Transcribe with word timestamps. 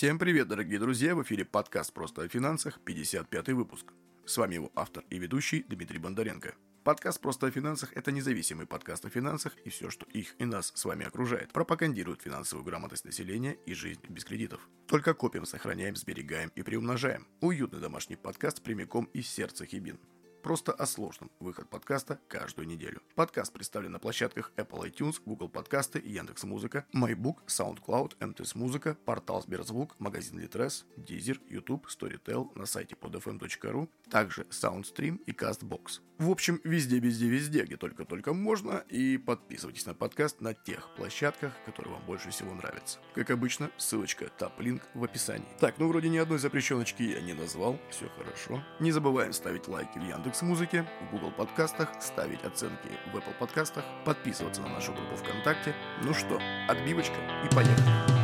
Всем 0.00 0.18
привет, 0.18 0.48
дорогие 0.48 0.78
друзья! 0.78 1.14
В 1.14 1.22
эфире 1.24 1.44
подкаст 1.44 1.92
«Просто 1.92 2.22
о 2.22 2.28
финансах», 2.28 2.80
55 2.86 3.48
выпуск. 3.50 3.92
С 4.24 4.38
вами 4.38 4.54
его 4.54 4.72
автор 4.74 5.04
и 5.10 5.18
ведущий 5.18 5.62
Дмитрий 5.68 5.98
Бондаренко. 5.98 6.54
Подкаст 6.84 7.20
«Просто 7.20 7.48
о 7.48 7.50
финансах»— 7.50 7.92
это 7.94 8.10
независимый 8.10 8.66
подкаст 8.66 9.04
о 9.04 9.10
финансах 9.10 9.58
и 9.66 9.68
все, 9.68 9.90
что 9.90 10.06
их 10.06 10.36
и 10.38 10.46
нас 10.46 10.72
с 10.74 10.86
вами 10.86 11.04
окружает. 11.04 11.52
Пропагандирует 11.52 12.22
финансовую 12.22 12.64
грамотность 12.64 13.04
населения 13.04 13.58
и 13.66 13.74
жизнь 13.74 14.00
без 14.08 14.24
кредитов. 14.24 14.66
Только 14.86 15.12
копим, 15.12 15.44
сохраняем, 15.44 15.94
сберегаем 15.96 16.50
и 16.54 16.62
приумножаем. 16.62 17.26
Уютный 17.42 17.80
домашний 17.80 18.16
подкаст 18.16 18.62
прямиком 18.62 19.04
из 19.12 19.28
сердца 19.28 19.66
Хибин. 19.66 19.98
Просто 20.42 20.72
о 20.72 20.86
сложном. 20.86 21.30
Выход 21.38 21.68
подкаста 21.68 22.18
каждую 22.28 22.66
неделю. 22.66 23.02
Подкаст 23.14 23.52
представлен 23.52 23.92
на 23.92 23.98
площадках 23.98 24.52
Apple 24.56 24.90
iTunes, 24.90 25.20
Google 25.24 25.50
Подкасты, 25.50 26.00
Яндекс 26.02 26.44
Музыка, 26.44 26.86
MyBook, 26.94 27.36
SoundCloud, 27.46 28.26
МТС 28.26 28.54
Музыка, 28.54 28.96
портал 29.04 29.42
Сберзвук, 29.42 29.96
магазин 29.98 30.38
Litres, 30.38 30.84
Deezer, 30.96 31.38
YouTube, 31.48 31.86
Storytel, 31.88 32.56
на 32.58 32.64
сайте 32.64 32.96
podfm.ru, 32.98 33.88
также 34.08 34.42
SoundStream 34.44 35.22
и 35.26 35.32
CastBox. 35.32 36.00
В 36.18 36.30
общем, 36.30 36.60
везде, 36.64 36.98
везде, 36.98 37.28
везде, 37.28 37.62
где 37.64 37.76
только-только 37.76 38.34
можно, 38.34 38.84
и 38.88 39.18
подписывайтесь 39.18 39.86
на 39.86 39.94
подкаст 39.94 40.40
на 40.40 40.54
тех 40.54 40.94
площадках, 40.96 41.52
которые 41.64 41.94
вам 41.94 42.04
больше 42.04 42.30
всего 42.30 42.54
нравятся. 42.54 42.98
Как 43.14 43.30
обычно, 43.30 43.70
ссылочка, 43.78 44.28
тап-линк 44.38 44.82
в 44.94 45.04
описании. 45.04 45.48
Так, 45.58 45.78
ну 45.78 45.88
вроде 45.88 46.08
ни 46.08 46.18
одной 46.18 46.38
запрещеночки 46.38 47.02
я 47.02 47.20
не 47.20 47.32
назвал, 47.32 47.78
все 47.90 48.08
хорошо. 48.18 48.62
Не 48.80 48.92
забываем 48.92 49.32
ставить 49.32 49.68
лайки 49.68 49.98
в 49.98 50.02
Яндекс 50.02 50.29
Яндекс 50.30 50.42
Музыке, 50.42 50.86
в 51.00 51.10
Google 51.10 51.32
Подкастах, 51.32 51.88
ставить 52.00 52.44
оценки 52.44 52.88
в 53.12 53.16
Apple 53.16 53.34
Подкастах, 53.40 53.82
подписываться 54.04 54.62
на 54.62 54.68
нашу 54.68 54.92
группу 54.92 55.16
ВКонтакте. 55.16 55.74
Ну 56.04 56.14
что, 56.14 56.38
отбивочка 56.68 57.16
и 57.44 57.52
поехали. 57.52 58.19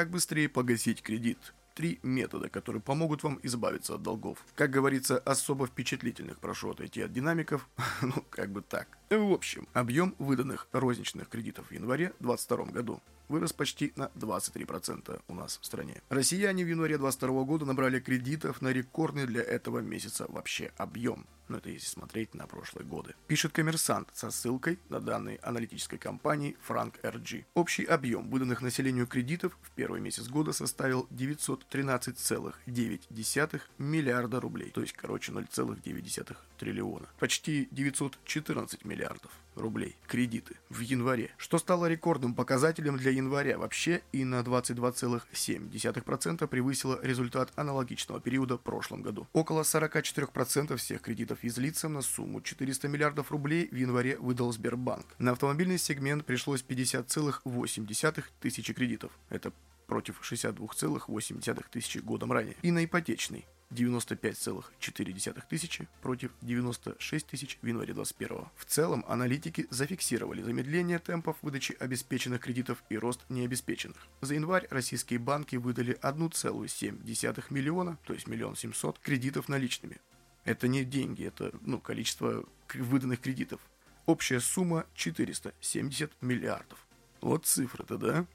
Как 0.00 0.08
быстрее 0.08 0.48
погасить 0.48 1.02
кредит? 1.02 1.52
Три 1.74 2.00
метода, 2.02 2.48
которые 2.48 2.80
помогут 2.80 3.22
вам 3.22 3.38
избавиться 3.42 3.96
от 3.96 4.02
долгов. 4.02 4.38
Как 4.54 4.70
говорится, 4.70 5.18
особо 5.18 5.66
впечатлительных 5.66 6.38
прошу 6.38 6.70
отойти 6.70 7.02
от 7.02 7.12
динамиков. 7.12 7.68
ну, 8.00 8.24
как 8.30 8.50
бы 8.50 8.62
так. 8.62 8.88
В 9.10 9.30
общем, 9.30 9.68
объем 9.74 10.14
выданных 10.18 10.68
розничных 10.72 11.28
кредитов 11.28 11.66
в 11.66 11.72
январе 11.72 12.14
2022 12.20 12.64
году 12.72 13.02
вырос 13.30 13.52
почти 13.52 13.92
на 13.96 14.10
23% 14.16 15.22
у 15.28 15.34
нас 15.34 15.58
в 15.60 15.64
стране. 15.64 16.02
Россияне 16.08 16.64
в 16.64 16.68
январе 16.68 16.98
2022 16.98 17.44
года 17.44 17.64
набрали 17.64 18.00
кредитов 18.00 18.60
на 18.60 18.68
рекордный 18.68 19.26
для 19.26 19.42
этого 19.42 19.78
месяца 19.78 20.26
вообще 20.28 20.72
объем 20.76 21.26
но 21.50 21.58
это 21.58 21.68
если 21.68 21.88
смотреть 21.88 22.34
на 22.34 22.46
прошлые 22.46 22.86
годы. 22.86 23.14
Пишет 23.26 23.52
коммерсант 23.52 24.08
со 24.14 24.30
ссылкой 24.30 24.78
на 24.88 25.00
данные 25.00 25.38
аналитической 25.42 25.98
компании 25.98 26.56
Frank 26.66 26.98
RG. 27.02 27.44
Общий 27.54 27.84
объем 27.84 28.30
выданных 28.30 28.62
населению 28.62 29.06
кредитов 29.06 29.58
в 29.62 29.70
первый 29.72 30.00
месяц 30.00 30.28
года 30.28 30.52
составил 30.52 31.06
913,9 31.10 33.60
миллиарда 33.78 34.40
рублей, 34.40 34.70
то 34.70 34.80
есть, 34.80 34.92
короче, 34.92 35.32
0,9 35.32 36.36
триллиона. 36.58 37.08
Почти 37.18 37.66
914 37.72 38.84
миллиардов 38.84 39.32
рублей 39.54 39.96
кредиты 40.06 40.56
в 40.68 40.80
январе, 40.80 41.30
что 41.36 41.58
стало 41.58 41.86
рекордным 41.86 42.34
показателем 42.34 42.96
для 42.96 43.10
января 43.10 43.58
вообще 43.58 44.02
и 44.12 44.24
на 44.24 44.40
22,7% 44.40 46.46
превысило 46.46 46.98
результат 47.02 47.52
аналогичного 47.56 48.20
периода 48.20 48.56
в 48.56 48.60
прошлом 48.60 49.02
году. 49.02 49.26
Около 49.32 49.62
44% 49.62 50.76
всех 50.76 51.02
кредитов 51.02 51.40
физлицам 51.40 51.94
на 51.94 52.02
сумму 52.02 52.40
400 52.40 52.88
миллиардов 52.88 53.30
рублей 53.30 53.68
в 53.70 53.76
январе 53.76 54.16
выдал 54.18 54.52
Сбербанк. 54.52 55.06
На 55.18 55.32
автомобильный 55.32 55.78
сегмент 55.78 56.24
пришлось 56.24 56.64
50,8 56.66 58.24
тысячи 58.40 58.72
кредитов. 58.72 59.12
Это 59.28 59.52
против 59.86 60.20
62,8 60.22 61.64
тысячи 61.70 61.98
годом 61.98 62.32
ранее. 62.32 62.56
И 62.62 62.70
на 62.70 62.84
ипотечный 62.84 63.46
95,4 63.70 65.42
тысячи 65.48 65.88
против 66.02 66.32
96 66.42 67.26
тысяч 67.26 67.58
в 67.62 67.66
январе 67.66 67.94
2021. 67.94 68.46
В 68.56 68.64
целом, 68.64 69.04
аналитики 69.08 69.66
зафиксировали 69.70 70.42
замедление 70.42 70.98
темпов 70.98 71.36
выдачи 71.42 71.76
обеспеченных 71.78 72.40
кредитов 72.40 72.82
и 72.88 72.98
рост 72.98 73.20
необеспеченных. 73.28 74.06
За 74.20 74.34
январь 74.34 74.66
российские 74.70 75.18
банки 75.18 75.56
выдали 75.56 75.98
1,7 76.00 77.44
миллиона, 77.50 77.98
то 78.04 78.12
есть 78.12 78.26
миллион 78.26 78.56
семьсот, 78.56 78.98
кредитов 78.98 79.48
наличными. 79.48 79.98
Это 80.44 80.68
не 80.68 80.84
деньги, 80.84 81.24
это 81.24 81.52
ну, 81.62 81.78
количество 81.78 82.44
выданных 82.74 83.20
кредитов. 83.20 83.60
Общая 84.06 84.40
сумма 84.40 84.86
470 84.94 86.10
миллиардов. 86.20 86.78
Вот 87.20 87.46
цифры-то, 87.46 87.98
да? 87.98 88.26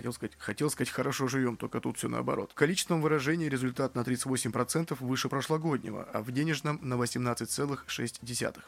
Хотел 0.00 0.14
сказать, 0.14 0.32
хотел 0.38 0.70
сказать, 0.70 0.90
хорошо 0.90 1.28
живем, 1.28 1.58
только 1.58 1.78
тут 1.78 1.98
все 1.98 2.08
наоборот. 2.08 2.52
В 2.52 2.54
количественном 2.54 3.02
выражении 3.02 3.50
результат 3.50 3.94
на 3.94 4.00
38% 4.00 4.96
выше 4.98 5.28
прошлогоднего, 5.28 6.08
а 6.14 6.22
в 6.22 6.32
денежном 6.32 6.78
на 6.80 6.94
18,6%. 6.94 8.58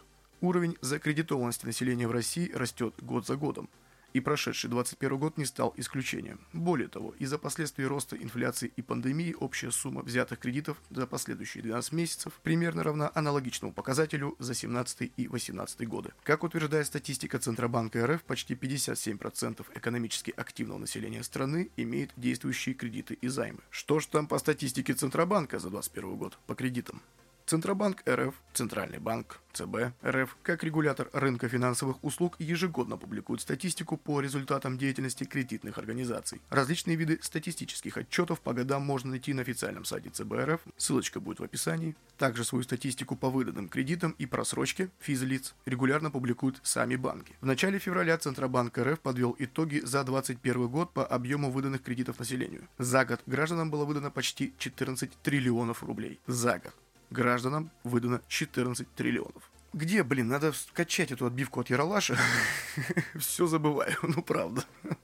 Уровень 0.43 0.77
закредитованности 0.83 1.65
населения 1.65 2.07
в 2.07 2.11
России 2.11 2.53
растет 2.53 2.93
год 3.01 3.27
за 3.27 3.37
годом 3.37 3.71
и 4.13 4.21
прошедший 4.21 4.71
2021 4.71 5.19
год 5.19 5.39
не 5.39 5.45
стал 5.45 5.75
исключением. 5.77 6.41
Более 6.53 6.89
того, 6.89 7.15
из-за 7.19 7.39
последствий 7.39 7.87
роста 7.87 8.17
инфляции 8.17 8.73
и 8.77 8.83
пандемии 8.83 9.35
общая 9.39 9.71
сумма 9.71 10.03
взятых 10.03 10.39
кредитов 10.39 10.77
за 10.91 11.07
последующие 11.07 11.63
12 11.63 11.93
месяцев 11.93 12.41
примерно 12.43 12.83
равна 12.83 13.11
аналогичному 13.15 13.73
показателю 13.73 14.37
за 14.39 14.55
17 14.55 15.13
и 15.17 15.29
18 15.29 15.89
годы. 15.89 16.13
Как 16.23 16.45
утверждает 16.45 16.87
статистика 16.87 17.39
Центробанка 17.39 18.07
РФ, 18.07 18.23
почти 18.25 18.55
57% 18.55 19.67
экономически 19.75 20.33
активного 20.37 20.79
населения 20.79 21.23
страны 21.23 21.71
имеет 21.77 22.11
действующие 22.17 22.75
кредиты 22.75 23.15
и 23.15 23.29
займы. 23.29 23.61
Что 23.71 24.01
ж 24.01 24.07
там 24.07 24.27
по 24.27 24.39
статистике 24.39 24.95
Центробанка 24.95 25.59
за 25.59 25.71
2021 25.71 26.17
год 26.17 26.39
по 26.47 26.55
кредитам? 26.55 27.03
Центробанк 27.47 28.03
РФ, 28.09 28.35
Центральный 28.55 28.99
банк, 28.99 29.41
ЦБ 29.53 29.93
РФ, 30.05 30.37
как 30.43 30.65
регулятор 30.65 31.09
рынка 31.13 31.49
финансовых 31.49 32.03
услуг, 32.03 32.37
ежегодно 32.39 32.97
публикует 32.97 33.41
статистику 33.41 33.97
по 33.97 34.21
результатам 34.21 34.79
деятельности 34.79 35.25
кредитных 35.25 35.79
организаций. 35.79 36.41
Различные 36.51 36.97
виды 36.97 37.19
статистических 37.23 37.97
отчетов 37.97 38.41
по 38.41 38.53
годам 38.53 38.83
можно 38.83 39.11
найти 39.11 39.35
на 39.35 39.43
официальном 39.43 39.85
сайте 39.85 40.11
ЦБ 40.11 40.33
РФ, 40.45 40.61
ссылочка 40.77 41.21
будет 41.21 41.41
в 41.41 41.45
описании. 41.45 41.95
Также 42.19 42.45
свою 42.45 42.63
статистику 42.63 43.17
по 43.17 43.31
выданным 43.31 43.69
кредитам 43.69 44.15
и 44.19 44.27
просрочке 44.27 44.91
физлиц 45.01 45.55
регулярно 45.67 46.11
публикуют 46.11 46.61
сами 46.63 46.97
банки. 46.97 47.35
В 47.41 47.47
начале 47.47 47.79
февраля 47.79 48.17
Центробанк 48.19 48.77
РФ 48.79 49.01
подвел 49.01 49.35
итоги 49.39 49.81
за 49.81 50.05
2021 50.05 50.69
год 50.69 50.93
по 50.93 51.05
объему 51.05 51.51
выданных 51.51 51.83
кредитов 51.83 52.19
населению. 52.19 52.69
За 52.79 53.05
год 53.05 53.21
гражданам 53.27 53.71
было 53.71 53.85
выдано 53.85 54.11
почти 54.11 54.55
14 54.59 55.11
триллионов 55.23 55.83
рублей. 55.83 56.21
За 56.27 56.59
год 56.59 56.75
гражданам 57.13 57.71
выдано 57.85 58.21
14 58.29 58.93
триллионов. 58.95 59.53
Где, 59.73 60.03
блин, 60.03 60.29
надо 60.29 60.53
скачать 60.53 61.13
эту 61.13 61.25
отбивку 61.25 61.61
от 61.61 61.71
Яралаша. 61.71 62.19
Все 63.19 63.47
забываю, 63.47 63.97
ну 64.03 64.23
правда. 64.23 64.65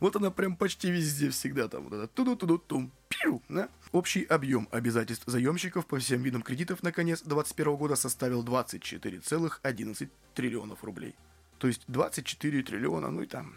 Вот 0.00 0.16
она 0.16 0.32
прям 0.32 0.56
почти 0.56 0.90
везде 0.90 1.30
всегда 1.30 1.68
там. 1.68 1.84
Вот 1.84 1.92
это 1.92 2.08
ту-ду-ту-ду-тум. 2.08 2.90
Пиу 3.08 3.40
Да? 3.48 3.68
Общий 3.92 4.24
объем 4.24 4.66
обязательств 4.72 5.22
заемщиков 5.26 5.86
по 5.86 6.00
всем 6.00 6.22
видам 6.22 6.42
кредитов 6.42 6.82
на 6.82 6.90
конец 6.90 7.20
2021 7.20 7.76
года 7.76 7.94
составил 7.94 8.44
24,11 8.44 10.08
триллионов 10.34 10.82
рублей. 10.82 11.14
То 11.58 11.68
есть 11.68 11.84
24 11.86 12.62
триллиона, 12.64 13.12
ну 13.12 13.22
и 13.22 13.26
там 13.26 13.54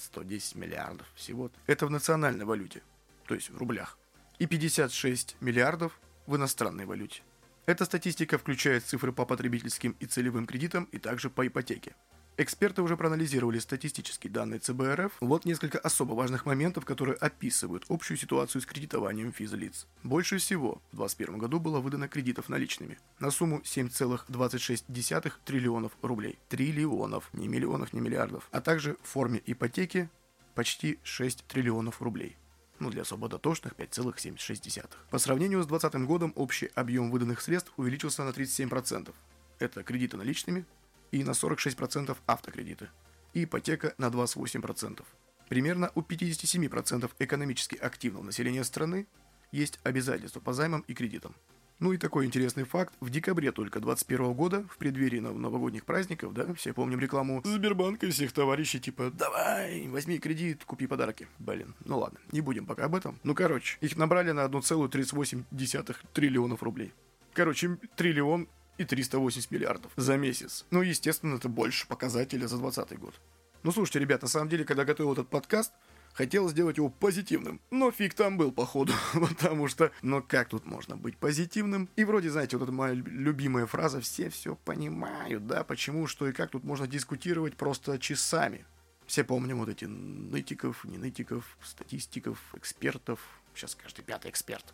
110 0.00 0.56
миллиардов 0.56 1.06
всего. 1.14 1.52
Это 1.68 1.86
в 1.86 1.90
национальной 1.90 2.44
валюте, 2.44 2.82
то 3.28 3.36
есть 3.36 3.50
в 3.50 3.56
рублях. 3.56 3.96
И 4.40 4.46
56 4.46 5.36
миллиардов 5.40 6.00
в 6.26 6.36
иностранной 6.36 6.86
валюте. 6.86 7.22
Эта 7.66 7.84
статистика 7.86 8.36
включает 8.36 8.84
цифры 8.84 9.12
по 9.12 9.24
потребительским 9.24 9.96
и 9.98 10.06
целевым 10.06 10.46
кредитам 10.46 10.84
и 10.92 10.98
также 10.98 11.30
по 11.30 11.46
ипотеке. 11.46 11.94
Эксперты 12.36 12.82
уже 12.82 12.96
проанализировали 12.96 13.60
статистические 13.60 14.32
данные 14.32 14.58
ЦБРФ. 14.58 15.12
Вот 15.20 15.44
несколько 15.44 15.78
особо 15.78 16.14
важных 16.14 16.46
моментов, 16.46 16.84
которые 16.84 17.16
описывают 17.16 17.84
общую 17.88 18.18
ситуацию 18.18 18.60
с 18.60 18.66
кредитованием 18.66 19.32
физлиц. 19.32 19.86
Больше 20.02 20.38
всего 20.38 20.82
в 20.90 20.96
2021 20.96 21.38
году 21.38 21.60
было 21.60 21.78
выдано 21.78 22.08
кредитов 22.08 22.48
наличными 22.48 22.98
на 23.20 23.30
сумму 23.30 23.60
7,26 23.60 25.32
триллионов 25.44 25.92
рублей. 26.02 26.38
Триллионов, 26.48 27.30
не 27.32 27.46
миллионов, 27.46 27.92
не 27.92 28.00
миллиардов. 28.00 28.48
А 28.50 28.60
также 28.60 28.96
в 29.02 29.08
форме 29.08 29.40
ипотеки 29.46 30.10
почти 30.56 30.98
6 31.04 31.44
триллионов 31.46 32.02
рублей 32.02 32.36
ну, 32.80 32.90
для 32.90 33.02
особо 33.02 33.28
дотошных 33.28 33.74
5,76. 33.74 34.88
По 35.10 35.18
сравнению 35.18 35.62
с 35.62 35.66
2020 35.66 36.06
годом 36.06 36.32
общий 36.36 36.70
объем 36.74 37.10
выданных 37.10 37.40
средств 37.40 37.72
увеличился 37.76 38.24
на 38.24 38.30
37%. 38.30 39.14
Это 39.58 39.82
кредиты 39.82 40.16
наличными, 40.16 40.66
и 41.12 41.22
на 41.22 41.30
46% 41.30 42.16
автокредиты, 42.26 42.88
и 43.32 43.44
ипотека 43.44 43.94
на 43.98 44.06
28%. 44.06 45.04
Примерно 45.48 45.92
у 45.94 46.00
57% 46.00 47.10
экономически 47.18 47.76
активного 47.76 48.24
населения 48.24 48.64
страны 48.64 49.06
есть 49.52 49.78
обязательства 49.84 50.40
по 50.40 50.52
займам 50.52 50.84
и 50.88 50.94
кредитам. 50.94 51.34
Ну 51.80 51.92
и 51.92 51.98
такой 51.98 52.24
интересный 52.24 52.64
факт, 52.64 52.94
в 53.00 53.10
декабре 53.10 53.50
только 53.50 53.80
2021 53.80 54.32
года, 54.34 54.64
в 54.70 54.78
преддверии 54.78 55.18
новогодних 55.18 55.84
праздников, 55.84 56.32
да, 56.32 56.54
все 56.54 56.72
помним 56.72 57.00
рекламу 57.00 57.42
Сбербанка 57.44 58.06
и 58.06 58.10
всех 58.10 58.32
товарищей, 58.32 58.78
типа 58.78 59.10
«Давай, 59.10 59.88
возьми 59.88 60.18
кредит, 60.18 60.64
купи 60.64 60.86
подарки». 60.86 61.26
Блин, 61.38 61.74
ну 61.84 61.98
ладно, 61.98 62.18
не 62.30 62.40
будем 62.40 62.64
пока 62.66 62.84
об 62.84 62.94
этом. 62.94 63.18
Ну 63.24 63.34
короче, 63.34 63.76
их 63.80 63.96
набрали 63.96 64.30
на 64.30 64.44
1,38 64.44 65.96
триллионов 66.12 66.62
рублей. 66.62 66.92
Короче, 67.32 67.76
триллион 67.96 68.48
и 68.78 68.84
380 68.84 69.50
миллиардов 69.50 69.92
за 69.96 70.16
месяц. 70.16 70.64
Ну, 70.70 70.82
естественно, 70.82 71.36
это 71.36 71.48
больше 71.48 71.86
показателя 71.88 72.46
за 72.46 72.58
2020 72.58 72.98
год. 72.98 73.20
Ну, 73.64 73.72
слушайте, 73.72 73.98
ребят, 73.98 74.22
на 74.22 74.28
самом 74.28 74.48
деле, 74.48 74.64
когда 74.64 74.84
готовил 74.84 75.12
этот 75.12 75.28
подкаст, 75.28 75.72
хотел 76.14 76.48
сделать 76.48 76.78
его 76.78 76.88
позитивным. 76.88 77.60
Но 77.70 77.90
фиг 77.90 78.14
там 78.14 78.38
был, 78.38 78.52
походу. 78.52 78.92
Потому 79.12 79.68
что, 79.68 79.92
ну 80.02 80.22
как 80.22 80.48
тут 80.48 80.64
можно 80.64 80.96
быть 80.96 81.18
позитивным? 81.18 81.88
И 81.96 82.04
вроде, 82.04 82.30
знаете, 82.30 82.56
вот 82.56 82.64
эта 82.64 82.72
моя 82.72 82.94
любимая 82.94 83.66
фраза, 83.66 84.00
все 84.00 84.30
все 84.30 84.56
понимают, 84.64 85.46
да, 85.46 85.64
почему, 85.64 86.06
что 86.06 86.26
и 86.26 86.32
как 86.32 86.50
тут 86.50 86.64
можно 86.64 86.86
дискутировать 86.86 87.56
просто 87.56 87.98
часами. 87.98 88.64
Все 89.06 89.22
помним 89.22 89.58
вот 89.58 89.68
эти 89.68 89.84
нытиков, 89.84 90.84
не 90.84 90.96
нытиков, 90.96 91.58
статистиков, 91.62 92.38
экспертов. 92.54 93.20
Сейчас 93.54 93.74
каждый 93.74 94.02
пятый 94.02 94.30
эксперт 94.30 94.64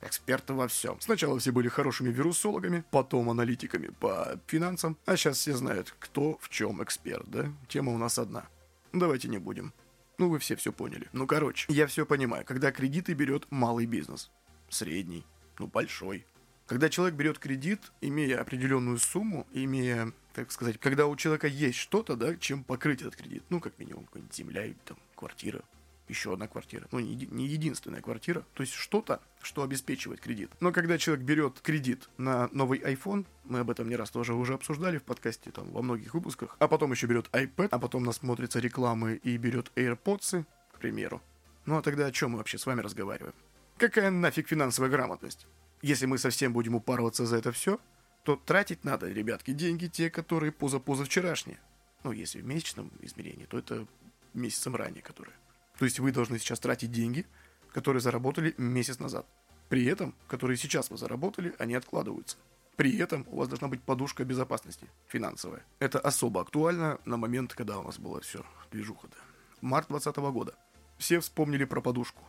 эксперты 0.00 0.52
во 0.52 0.68
всем. 0.68 1.00
Сначала 1.00 1.38
все 1.38 1.50
были 1.50 1.68
хорошими 1.68 2.10
вирусологами, 2.10 2.84
потом 2.90 3.30
аналитиками 3.30 3.88
по 3.88 4.38
финансам, 4.46 4.96
а 5.06 5.16
сейчас 5.16 5.38
все 5.38 5.56
знают, 5.56 5.94
кто 5.98 6.38
в 6.40 6.48
чем 6.48 6.82
эксперт, 6.82 7.28
да? 7.28 7.52
Тема 7.68 7.92
у 7.92 7.98
нас 7.98 8.18
одна. 8.18 8.46
Давайте 8.92 9.28
не 9.28 9.38
будем. 9.38 9.72
Ну, 10.18 10.28
вы 10.28 10.40
все 10.40 10.56
все 10.56 10.72
поняли. 10.72 11.08
Ну, 11.12 11.28
короче, 11.28 11.72
я 11.72 11.86
все 11.86 12.04
понимаю, 12.04 12.44
когда 12.44 12.72
кредиты 12.72 13.14
берет 13.14 13.46
малый 13.50 13.86
бизнес. 13.86 14.30
Средний, 14.68 15.24
ну, 15.60 15.68
большой. 15.68 16.26
Когда 16.66 16.90
человек 16.90 17.14
берет 17.14 17.38
кредит, 17.38 17.80
имея 18.00 18.40
определенную 18.40 18.98
сумму, 18.98 19.46
имея, 19.52 20.12
так 20.34 20.50
сказать, 20.50 20.78
когда 20.78 21.06
у 21.06 21.16
человека 21.16 21.46
есть 21.46 21.78
что-то, 21.78 22.16
да, 22.16 22.34
чем 22.36 22.64
покрыть 22.64 23.00
этот 23.00 23.14
кредит. 23.16 23.44
Ну, 23.48 23.60
как 23.60 23.78
минимум, 23.78 24.04
какая-нибудь 24.06 24.34
земля, 24.34 24.74
там, 24.84 24.98
квартира, 25.14 25.62
еще 26.08 26.32
одна 26.32 26.48
квартира. 26.48 26.86
Ну, 26.92 26.98
не, 26.98 27.26
не 27.26 27.46
единственная 27.46 28.00
квартира. 28.00 28.44
То 28.54 28.62
есть 28.62 28.72
что-то, 28.72 29.20
что 29.42 29.62
обеспечивает 29.62 30.20
кредит. 30.20 30.50
Но 30.60 30.72
когда 30.72 30.98
человек 30.98 31.24
берет 31.24 31.60
кредит 31.60 32.08
на 32.16 32.48
новый 32.52 32.78
iPhone, 32.80 33.26
мы 33.44 33.60
об 33.60 33.70
этом 33.70 33.88
не 33.88 33.96
раз 33.96 34.10
тоже 34.10 34.34
уже 34.34 34.54
обсуждали 34.54 34.98
в 34.98 35.02
подкасте, 35.02 35.50
там, 35.50 35.70
во 35.70 35.82
многих 35.82 36.14
выпусках, 36.14 36.56
а 36.58 36.68
потом 36.68 36.92
еще 36.92 37.06
берет 37.06 37.28
iPad, 37.32 37.68
а 37.70 37.78
потом 37.78 38.04
насмотрится 38.04 38.58
рекламы 38.60 39.16
и 39.16 39.36
берет 39.36 39.70
AirPods, 39.76 40.44
к 40.72 40.78
примеру. 40.78 41.22
Ну 41.66 41.76
а 41.76 41.82
тогда 41.82 42.06
о 42.06 42.12
чем 42.12 42.32
мы 42.32 42.38
вообще 42.38 42.58
с 42.58 42.66
вами 42.66 42.80
разговариваем? 42.80 43.34
Какая 43.76 44.10
нафиг 44.10 44.48
финансовая 44.48 44.90
грамотность? 44.90 45.46
Если 45.82 46.06
мы 46.06 46.18
совсем 46.18 46.52
будем 46.52 46.74
упарываться 46.74 47.26
за 47.26 47.36
это 47.36 47.52
все, 47.52 47.78
то 48.24 48.36
тратить 48.36 48.84
надо, 48.84 49.08
ребятки, 49.10 49.52
деньги 49.52 49.86
те, 49.86 50.10
которые 50.10 50.50
поза-позавчерашние. 50.52 51.60
Ну, 52.04 52.12
если 52.12 52.40
в 52.40 52.46
месячном 52.46 52.90
измерении, 53.00 53.44
то 53.46 53.58
это 53.58 53.86
месяцем 54.34 54.76
ранее, 54.76 55.02
которые. 55.02 55.34
То 55.78 55.84
есть 55.84 56.00
вы 56.00 56.12
должны 56.12 56.38
сейчас 56.38 56.60
тратить 56.60 56.90
деньги, 56.90 57.24
которые 57.72 58.00
заработали 58.00 58.54
месяц 58.58 58.98
назад. 58.98 59.26
При 59.68 59.84
этом, 59.84 60.14
которые 60.26 60.56
сейчас 60.56 60.90
вы 60.90 60.98
заработали, 60.98 61.54
они 61.58 61.74
откладываются. 61.74 62.36
При 62.76 62.96
этом 62.98 63.26
у 63.28 63.38
вас 63.38 63.48
должна 63.48 63.68
быть 63.68 63.82
подушка 63.82 64.24
безопасности 64.24 64.88
финансовая. 65.08 65.64
Это 65.78 65.98
особо 65.98 66.40
актуально 66.40 66.98
на 67.04 67.16
момент, 67.16 67.54
когда 67.54 67.78
у 67.78 67.82
нас 67.82 67.98
было 67.98 68.20
все 68.20 68.44
движуха. 68.70 69.08
Да. 69.08 69.16
Март 69.60 69.88
2020 69.88 70.32
года. 70.32 70.54
Все 70.96 71.20
вспомнили 71.20 71.64
про 71.64 71.80
подушку. 71.80 72.22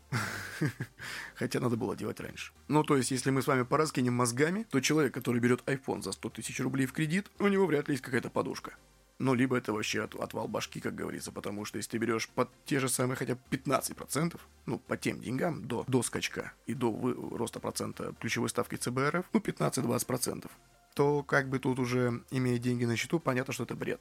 Хотя 1.36 1.60
надо 1.60 1.76
было 1.76 1.96
делать 1.96 2.20
раньше. 2.20 2.52
Ну, 2.68 2.84
то 2.84 2.98
есть, 2.98 3.10
если 3.10 3.32
мы 3.32 3.42
с 3.42 3.48
вами 3.48 3.64
пораскинем 3.64 4.14
мозгами, 4.14 4.66
то 4.70 4.80
человек, 4.80 5.14
который 5.14 5.40
берет 5.40 5.62
iPhone 5.68 6.04
за 6.04 6.12
100 6.12 6.30
тысяч 6.30 6.60
рублей 6.60 6.86
в 6.86 6.94
кредит, 6.94 7.32
у 7.40 7.48
него 7.48 7.66
вряд 7.66 7.88
ли 7.88 7.94
есть 7.94 8.04
какая-то 8.04 8.30
подушка. 8.30 8.76
Ну, 9.20 9.34
либо 9.34 9.58
это 9.58 9.74
вообще 9.74 10.04
от, 10.04 10.16
отвал 10.16 10.48
башки, 10.48 10.80
как 10.80 10.96
говорится, 10.96 11.34
потому 11.34 11.66
что 11.66 11.78
если 11.78 11.92
ты 11.92 11.98
берешь 11.98 12.30
под 12.30 12.50
те 12.66 12.80
же 12.80 12.88
самые 12.88 13.18
хотя 13.18 13.36
бы 13.36 13.42
15%, 13.52 14.40
ну, 14.66 14.80
по 14.80 14.96
тем 14.96 15.20
деньгам 15.20 15.68
до, 15.68 15.84
до 15.88 16.02
скачка 16.04 16.54
и 16.68 16.74
до 16.74 16.90
вы, 16.90 17.14
роста 17.38 17.60
процента 17.60 18.14
ключевой 18.22 18.48
ставки 18.48 18.76
ЦБРФ, 18.76 19.26
ну, 19.34 19.40
15-20%, 19.42 20.50
то 20.94 21.22
как 21.24 21.50
бы 21.50 21.60
тут 21.60 21.80
уже, 21.80 22.24
имея 22.32 22.58
деньги 22.60 22.86
на 22.86 22.96
счету, 22.96 23.20
понятно, 23.20 23.54
что 23.54 23.64
это 23.64 23.76
бред. 23.76 24.00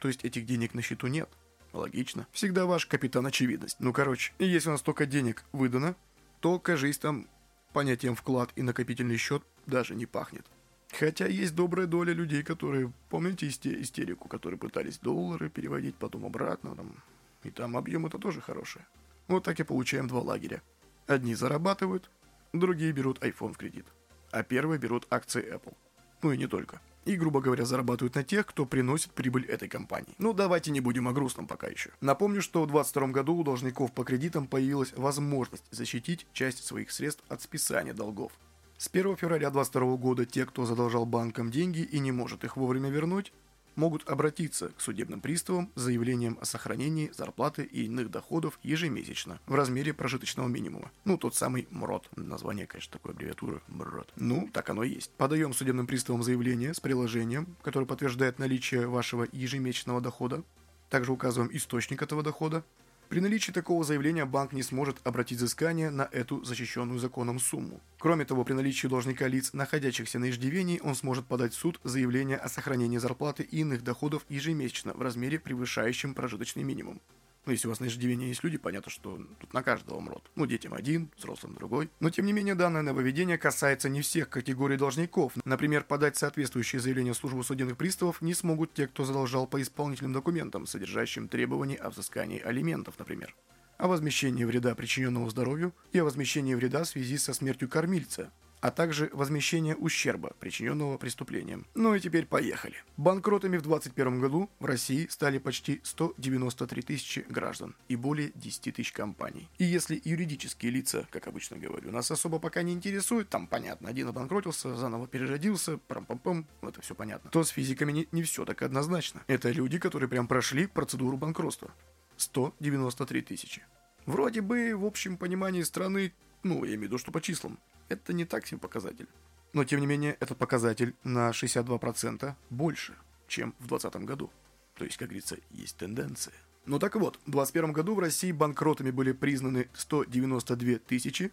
То 0.00 0.08
есть 0.08 0.24
этих 0.24 0.44
денег 0.46 0.74
на 0.74 0.82
счету 0.82 1.06
нет. 1.06 1.28
Логично. 1.72 2.26
Всегда 2.32 2.66
ваш 2.66 2.86
капитан 2.86 3.24
очевидность. 3.26 3.76
Ну, 3.78 3.92
короче, 3.92 4.32
если 4.38 4.68
у 4.68 4.72
нас 4.72 4.80
столько 4.80 5.06
денег 5.06 5.44
выдано, 5.52 5.94
то, 6.40 6.58
кажись, 6.58 6.98
там 6.98 7.28
понятием 7.72 8.16
вклад 8.16 8.50
и 8.56 8.62
накопительный 8.62 9.16
счет 9.16 9.42
даже 9.66 9.94
не 9.94 10.06
пахнет. 10.06 10.46
Хотя 10.92 11.26
есть 11.26 11.54
добрая 11.54 11.86
доля 11.86 12.12
людей, 12.12 12.42
которые, 12.42 12.92
помните 13.10 13.48
истерику, 13.48 14.28
которые 14.28 14.58
пытались 14.58 14.98
доллары 14.98 15.50
переводить, 15.50 15.96
потом 15.96 16.24
обратно, 16.24 16.74
там, 16.74 16.94
и 17.42 17.50
там 17.50 17.76
объем 17.76 18.06
это 18.06 18.18
тоже 18.18 18.40
хороший. 18.40 18.82
Вот 19.28 19.44
так 19.44 19.58
и 19.60 19.64
получаем 19.64 20.06
два 20.08 20.20
лагеря. 20.20 20.62
Одни 21.06 21.34
зарабатывают, 21.34 22.10
другие 22.52 22.92
берут 22.92 23.18
iPhone 23.18 23.52
в 23.52 23.58
кредит, 23.58 23.86
а 24.30 24.42
первые 24.42 24.78
берут 24.78 25.06
акции 25.10 25.42
Apple. 25.42 25.74
Ну 26.22 26.32
и 26.32 26.38
не 26.38 26.46
только. 26.46 26.80
И, 27.04 27.14
грубо 27.16 27.40
говоря, 27.40 27.64
зарабатывают 27.64 28.16
на 28.16 28.24
тех, 28.24 28.46
кто 28.46 28.66
приносит 28.66 29.12
прибыль 29.12 29.44
этой 29.46 29.68
компании. 29.68 30.14
Ну, 30.18 30.32
давайте 30.32 30.72
не 30.72 30.80
будем 30.80 31.06
о 31.06 31.12
грустном 31.12 31.46
пока 31.46 31.68
еще. 31.68 31.90
Напомню, 32.00 32.42
что 32.42 32.64
в 32.64 32.66
2022 32.66 33.08
году 33.12 33.36
у 33.36 33.44
должников 33.44 33.92
по 33.92 34.02
кредитам 34.02 34.48
появилась 34.48 34.92
возможность 34.96 35.62
защитить 35.70 36.26
часть 36.32 36.64
своих 36.64 36.90
средств 36.90 37.22
от 37.28 37.42
списания 37.42 37.94
долгов. 37.94 38.32
С 38.78 38.90
1 38.92 39.16
февраля 39.16 39.48
2022 39.50 39.96
года 39.96 40.26
те, 40.26 40.44
кто 40.44 40.66
задолжал 40.66 41.06
банкам 41.06 41.50
деньги 41.50 41.80
и 41.80 41.98
не 41.98 42.12
может 42.12 42.44
их 42.44 42.58
вовремя 42.58 42.90
вернуть, 42.90 43.32
могут 43.74 44.06
обратиться 44.06 44.68
к 44.68 44.82
судебным 44.82 45.22
приставам 45.22 45.72
с 45.76 45.80
заявлением 45.80 46.36
о 46.42 46.44
сохранении 46.44 47.10
зарплаты 47.16 47.62
и 47.64 47.86
иных 47.86 48.10
доходов 48.10 48.58
ежемесячно 48.62 49.40
в 49.46 49.54
размере 49.54 49.94
прожиточного 49.94 50.48
минимума. 50.48 50.90
Ну, 51.06 51.16
тот 51.16 51.34
самый 51.34 51.66
МРОД. 51.70 52.10
Название, 52.16 52.66
конечно, 52.66 52.92
такой 52.92 53.12
аббревиатура. 53.12 53.62
МРОД. 53.68 54.12
Ну, 54.16 54.50
так 54.52 54.68
оно 54.68 54.82
и 54.82 54.90
есть. 54.90 55.10
Подаем 55.12 55.54
судебным 55.54 55.86
приставам 55.86 56.22
заявление 56.22 56.74
с 56.74 56.80
приложением, 56.80 57.56
которое 57.62 57.86
подтверждает 57.86 58.38
наличие 58.38 58.86
вашего 58.86 59.26
ежемесячного 59.32 60.02
дохода. 60.02 60.42
Также 60.90 61.12
указываем 61.12 61.50
источник 61.56 62.02
этого 62.02 62.22
дохода, 62.22 62.62
при 63.08 63.20
наличии 63.20 63.52
такого 63.52 63.84
заявления 63.84 64.24
банк 64.24 64.52
не 64.52 64.62
сможет 64.62 64.96
обратить 65.04 65.38
взыскание 65.38 65.90
на 65.90 66.08
эту 66.10 66.44
защищенную 66.44 66.98
законом 66.98 67.38
сумму. 67.38 67.80
Кроме 67.98 68.24
того, 68.24 68.44
при 68.44 68.54
наличии 68.54 68.88
должника 68.88 69.28
лиц, 69.28 69.52
находящихся 69.52 70.18
на 70.18 70.30
иждивении, 70.30 70.80
он 70.82 70.94
сможет 70.94 71.26
подать 71.26 71.54
в 71.54 71.58
суд 71.58 71.80
заявление 71.84 72.36
о 72.36 72.48
сохранении 72.48 72.98
зарплаты 72.98 73.42
и 73.42 73.60
иных 73.60 73.82
доходов 73.82 74.24
ежемесячно 74.28 74.92
в 74.94 75.02
размере, 75.02 75.38
превышающем 75.38 76.14
прожиточный 76.14 76.62
минимум. 76.62 77.00
Ну, 77.46 77.52
если 77.52 77.68
у 77.68 77.70
вас 77.70 77.78
на 77.78 77.86
иждивении 77.86 78.28
есть 78.28 78.42
люди, 78.42 78.58
понятно, 78.58 78.90
что 78.90 79.18
тут 79.38 79.54
на 79.54 79.62
каждого 79.62 80.00
мрот. 80.00 80.30
Ну, 80.34 80.46
детям 80.46 80.74
один, 80.74 81.10
взрослым 81.16 81.54
другой. 81.54 81.88
Но, 82.00 82.10
тем 82.10 82.26
не 82.26 82.32
менее, 82.32 82.56
данное 82.56 82.82
нововведение 82.82 83.38
касается 83.38 83.88
не 83.88 84.02
всех 84.02 84.28
категорий 84.28 84.76
должников. 84.76 85.32
Например, 85.44 85.84
подать 85.84 86.16
соответствующее 86.16 86.80
заявление 86.80 87.12
в 87.12 87.16
службу 87.16 87.44
судебных 87.44 87.76
приставов 87.76 88.20
не 88.20 88.34
смогут 88.34 88.74
те, 88.74 88.88
кто 88.88 89.04
задолжал 89.04 89.46
по 89.46 89.62
исполнительным 89.62 90.12
документам, 90.12 90.66
содержащим 90.66 91.28
требования 91.28 91.76
о 91.76 91.90
взыскании 91.90 92.40
алиментов, 92.40 92.98
например. 92.98 93.34
о 93.78 93.88
возмещении 93.88 94.44
вреда, 94.44 94.74
причиненного 94.74 95.28
здоровью, 95.30 95.74
и 95.92 95.98
о 95.98 96.04
возмещении 96.04 96.54
вреда 96.54 96.84
в 96.84 96.88
связи 96.88 97.18
со 97.18 97.34
смертью 97.34 97.68
кормильца, 97.68 98.32
а 98.66 98.72
также 98.72 99.10
возмещение 99.12 99.76
ущерба, 99.76 100.32
причиненного 100.40 100.98
преступлением. 100.98 101.66
Ну 101.76 101.94
и 101.94 102.00
теперь 102.00 102.26
поехали. 102.26 102.74
Банкротами 102.96 103.58
в 103.58 103.62
2021 103.62 104.20
году 104.20 104.50
в 104.58 104.64
России 104.64 105.06
стали 105.06 105.38
почти 105.38 105.80
193 105.84 106.82
тысячи 106.82 107.24
граждан 107.28 107.76
и 107.86 107.94
более 107.94 108.32
10 108.34 108.74
тысяч 108.74 108.90
компаний. 108.90 109.48
И 109.58 109.64
если 109.64 110.02
юридические 110.04 110.72
лица, 110.72 111.06
как 111.10 111.28
обычно 111.28 111.58
говорю, 111.58 111.92
нас 111.92 112.10
особо 112.10 112.40
пока 112.40 112.62
не 112.62 112.72
интересуют, 112.72 113.28
там 113.28 113.46
понятно, 113.46 113.88
один 113.88 114.08
обанкротился, 114.08 114.74
заново 114.74 115.06
переродился, 115.06 115.78
прам-пам-пам, 115.86 116.44
это 116.62 116.80
все 116.80 116.96
понятно, 116.96 117.30
то 117.30 117.44
с 117.44 117.50
физиками 117.50 117.92
не, 117.92 118.08
не 118.10 118.24
все 118.24 118.44
так 118.44 118.62
однозначно. 118.62 119.22
Это 119.28 119.52
люди, 119.52 119.78
которые 119.78 120.08
прям 120.08 120.26
прошли 120.26 120.66
процедуру 120.66 121.16
банкротства. 121.16 121.70
193 122.16 123.22
тысячи. 123.22 123.62
Вроде 124.06 124.40
бы, 124.40 124.74
в 124.74 124.84
общем 124.84 125.18
понимании 125.18 125.62
страны, 125.62 126.12
ну, 126.42 126.64
я 126.64 126.70
имею 126.70 126.80
в 126.80 126.82
виду, 126.84 126.98
что 126.98 127.12
по 127.12 127.20
числам, 127.20 127.58
это 127.88 128.12
не 128.12 128.24
так 128.24 128.46
себе 128.46 128.58
показатель. 128.58 129.08
Но, 129.52 129.64
тем 129.64 129.80
не 129.80 129.86
менее, 129.86 130.16
этот 130.20 130.38
показатель 130.38 130.94
на 131.04 131.30
62% 131.30 132.34
больше, 132.50 132.94
чем 133.26 133.54
в 133.58 133.68
2020 133.68 134.04
году. 134.06 134.30
То 134.74 134.84
есть, 134.84 134.96
как 134.96 135.08
говорится, 135.08 135.36
есть 135.50 135.76
тенденция. 135.76 136.34
Ну 136.66 136.78
так 136.80 136.96
вот, 136.96 137.20
в 137.26 137.30
2021 137.30 137.72
году 137.72 137.94
в 137.94 138.00
России 138.00 138.32
банкротами 138.32 138.90
были 138.90 139.12
признаны 139.12 139.68
192 139.74 140.80